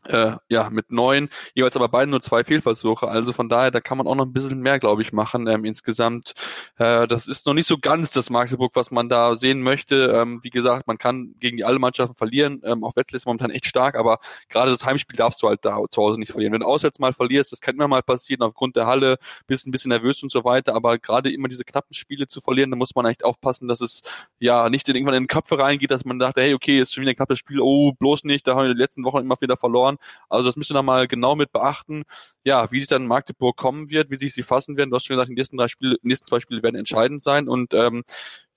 [0.06, 3.08] äh, ja, mit neun, jeweils aber beide nur zwei Fehlversuche.
[3.08, 5.66] Also von daher, da kann man auch noch ein bisschen mehr, glaube ich, machen ähm,
[5.66, 6.34] insgesamt.
[6.78, 10.14] Äh, das ist noch nicht so ganz das Magdeburg, was man da sehen möchte.
[10.16, 12.62] Ähm, wie gesagt, man kann gegen die alle Mannschaften verlieren.
[12.64, 15.80] Ähm, auch Wetzlar ist momentan echt stark, aber gerade das Heimspiel darfst du halt da
[15.90, 16.54] zu Hause nicht verlieren.
[16.54, 19.72] Wenn du auswärts mal verlierst, das kann immer mal passieren, aufgrund der Halle, bist ein
[19.72, 22.96] bisschen nervös und so weiter, aber gerade immer diese knappen Spiele zu verlieren, da muss
[22.96, 24.02] man echt aufpassen, dass es
[24.40, 27.12] ja nicht irgendwann in den Köpfe reingeht, dass man dachte, hey, okay, ist schon wieder
[27.12, 29.58] ein knappes Spiel, oh, bloß nicht, da haben wir in den letzten Wochen immer wieder
[29.58, 29.98] verloren verloren.
[30.30, 32.04] Also das müsst ihr nochmal genau mit beachten,
[32.44, 34.90] ja, wie es dann in Magdeburg kommen wird, wie sich sie fassen werden.
[34.90, 37.48] Du hast schon gesagt, die nächsten drei Spiele, die nächsten zwei Spiele werden entscheidend sein
[37.48, 38.04] und ähm,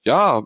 [0.05, 0.43] ja,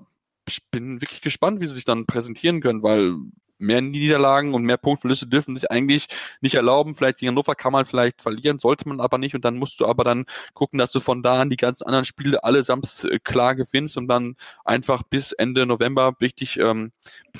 [0.48, 3.14] ich bin wirklich gespannt, wie sie sich dann präsentieren können, weil
[3.60, 6.06] mehr Niederlagen und mehr Punktverluste dürfen sich eigentlich
[6.40, 6.94] nicht erlauben.
[6.94, 9.34] Vielleicht gegen Hannover kann man vielleicht verlieren, sollte man aber nicht.
[9.34, 12.04] Und dann musst du aber dann gucken, dass du von da an die ganzen anderen
[12.04, 16.92] Spiele allesamt äh, klar gewinnst und dann einfach bis Ende November richtig ähm,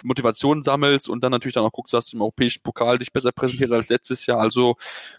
[0.02, 3.32] Motivation sammelst und dann natürlich dann auch guckst, dass du im europäischen Pokal dich besser
[3.32, 4.38] präsentiert als letztes Jahr.
[4.38, 4.76] Also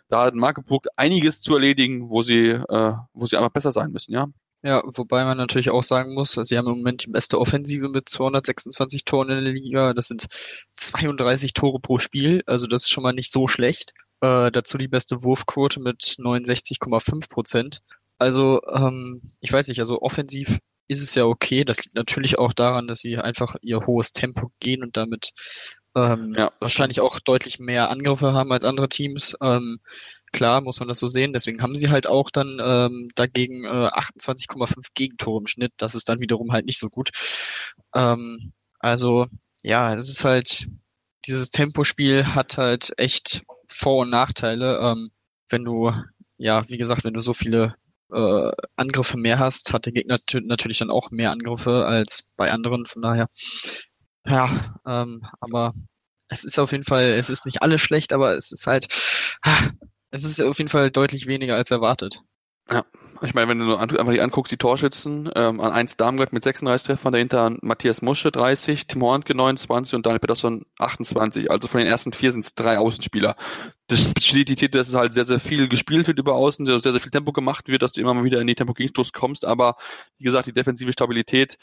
[0.09, 4.13] da hat Magdeburg einiges zu erledigen, wo sie, äh, wo sie einfach besser sein müssen,
[4.13, 4.27] ja.
[4.63, 8.07] Ja, wobei man natürlich auch sagen muss, sie haben im Moment die beste Offensive mit
[8.09, 9.93] 226 Toren in der Liga.
[9.93, 10.27] Das sind
[10.75, 13.93] 32 Tore pro Spiel, also das ist schon mal nicht so schlecht.
[14.21, 17.81] Äh, dazu die beste Wurfquote mit 69,5 Prozent.
[18.19, 21.65] Also ähm, ich weiß nicht, also offensiv ist es ja okay.
[21.65, 25.31] Das liegt natürlich auch daran, dass sie einfach ihr hohes Tempo gehen und damit
[25.95, 26.51] ähm, ja.
[26.59, 29.35] wahrscheinlich auch deutlich mehr Angriffe haben als andere Teams.
[29.41, 29.79] Ähm,
[30.31, 31.33] Klar, muss man das so sehen.
[31.33, 35.73] Deswegen haben sie halt auch dann ähm, dagegen äh, 28,5 Gegentore im Schnitt.
[35.77, 37.09] Das ist dann wiederum halt nicht so gut.
[37.95, 39.27] Ähm, also
[39.63, 40.67] ja, es ist halt,
[41.25, 44.79] dieses Tempospiel hat halt echt Vor- und Nachteile.
[44.79, 45.11] Ähm,
[45.49, 45.91] wenn du,
[46.37, 47.75] ja, wie gesagt, wenn du so viele
[48.11, 52.85] äh, Angriffe mehr hast, hat der Gegner natürlich dann auch mehr Angriffe als bei anderen.
[52.85, 53.29] Von daher,
[54.25, 54.49] ja,
[54.85, 55.73] ähm, aber
[56.29, 58.87] es ist auf jeden Fall, es ist nicht alles schlecht, aber es ist halt,
[60.11, 62.21] es ist auf jeden Fall deutlich weniger als erwartet.
[62.69, 62.83] Ja,
[63.23, 66.87] Ich meine, wenn du einfach die anguckst, die Torschützen, ähm, an 1 Darmgard mit 36
[66.87, 71.51] Treffern, dahinter Matthias Musche 30, Tim Hornke 29 und Daniel Peterson 28.
[71.51, 73.35] Also von den ersten vier sind es drei Außenspieler.
[73.87, 77.11] Das bestätigt, dass es halt sehr, sehr viel gespielt wird über Außen, sehr, sehr viel
[77.11, 79.75] Tempo gemacht wird, dass du immer mal wieder in die Tempo-Gegenstoß kommst, aber
[80.17, 81.57] wie gesagt, die defensive Stabilität,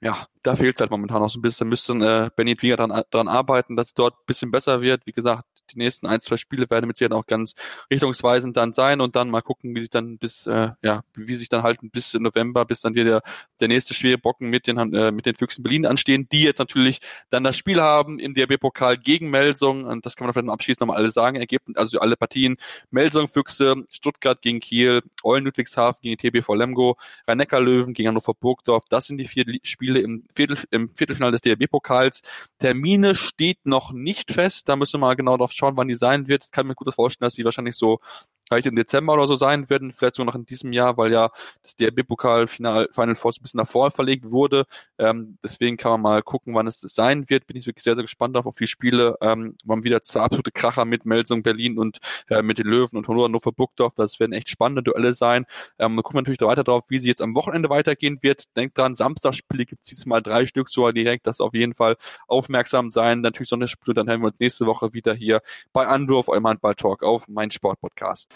[0.00, 1.66] ja, da fehlt es halt momentan noch so ein bisschen.
[1.66, 5.06] Da müsste äh, Benny Wieger dran, dran arbeiten, dass es dort ein bisschen besser wird.
[5.06, 7.54] Wie gesagt, die nächsten ein, zwei Spiele werden mit Sicherheit auch ganz
[7.90, 11.48] richtungsweisend dann sein und dann mal gucken, wie sich dann bis, äh, ja, wie sich
[11.48, 13.22] dann halten bis November, bis dann wieder
[13.60, 17.00] der nächste schwere Brocken mit den, äh, mit den Füchsen Berlin anstehen, die jetzt natürlich
[17.30, 19.84] dann das Spiel haben in der B-Pokal gegen Melsung.
[19.84, 22.56] Und das kann man vielleicht abschließend nochmal alle sagen, ergeben, also alle Partien,
[22.90, 26.96] Melsung Füchse, Stuttgart gegen Kiel, Eulen Ludwigshafen gegen TBV Lemgo,
[27.26, 31.42] Rhein-Neckar Löwen gegen Hannover Burgdorf, das sind die vier Spiele im, Viertel, im Viertelfinale des
[31.42, 32.22] DRB-Pokals.
[32.58, 36.28] Termine steht noch nicht fest, da müssen wir mal genau drauf schauen, wann die sein
[36.28, 36.44] wird.
[36.44, 38.00] Ich kann mir gut vorstellen, dass sie wahrscheinlich so
[38.48, 41.30] vielleicht im Dezember oder so sein werden, vielleicht sogar noch in diesem Jahr, weil ja
[41.62, 44.66] das DRB-Pokal Final, Four ein bisschen nach vorne verlegt wurde.
[44.98, 47.46] Ähm, deswegen kann man mal gucken, wann es sein wird.
[47.46, 49.16] Bin ich wirklich sehr, sehr gespannt auf, auf die Spiele.
[49.20, 53.08] Ähm, waren wieder zwei absolute Kracher mit Melsung Berlin und äh, mit den Löwen und
[53.08, 53.94] Hannover Burgdorf.
[53.96, 55.46] Das werden echt spannende Duelle sein.
[55.78, 58.44] Ähm, da gucken wir natürlich weiter drauf, wie sie jetzt am Wochenende weitergehen wird.
[58.56, 61.26] Denkt dran, Samstagspiele gibt es diesmal drei Stück sogar direkt.
[61.26, 61.96] Das auf jeden Fall
[62.28, 63.20] aufmerksam sein.
[63.20, 65.42] Natürlich Sonntagsspiele, dann hören wir uns nächste Woche wieder hier
[65.72, 68.35] bei Anwurf, eurem Handball-Talk auf mein Sportpodcast.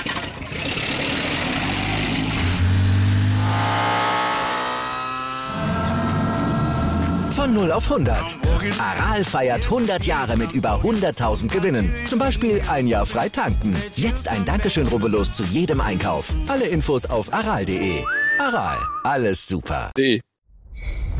[7.31, 8.37] Von 0 auf 100.
[8.77, 11.93] Aral feiert 100 Jahre mit über 100.000 Gewinnen.
[12.05, 13.75] Zum Beispiel ein Jahr frei tanken.
[13.95, 16.33] Jetzt ein Dankeschön, rubbellos zu jedem Einkauf.
[16.47, 18.03] Alle Infos auf aral.de.
[18.39, 19.91] Aral, alles super.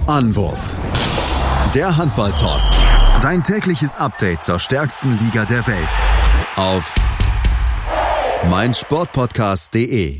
[0.08, 0.72] Anwurf.
[1.74, 2.62] Der Handball-Talk.
[3.22, 5.90] Dein tägliches Update zur stärksten Liga der Welt.
[6.56, 6.96] Auf
[8.50, 10.20] meinsportpodcast.de.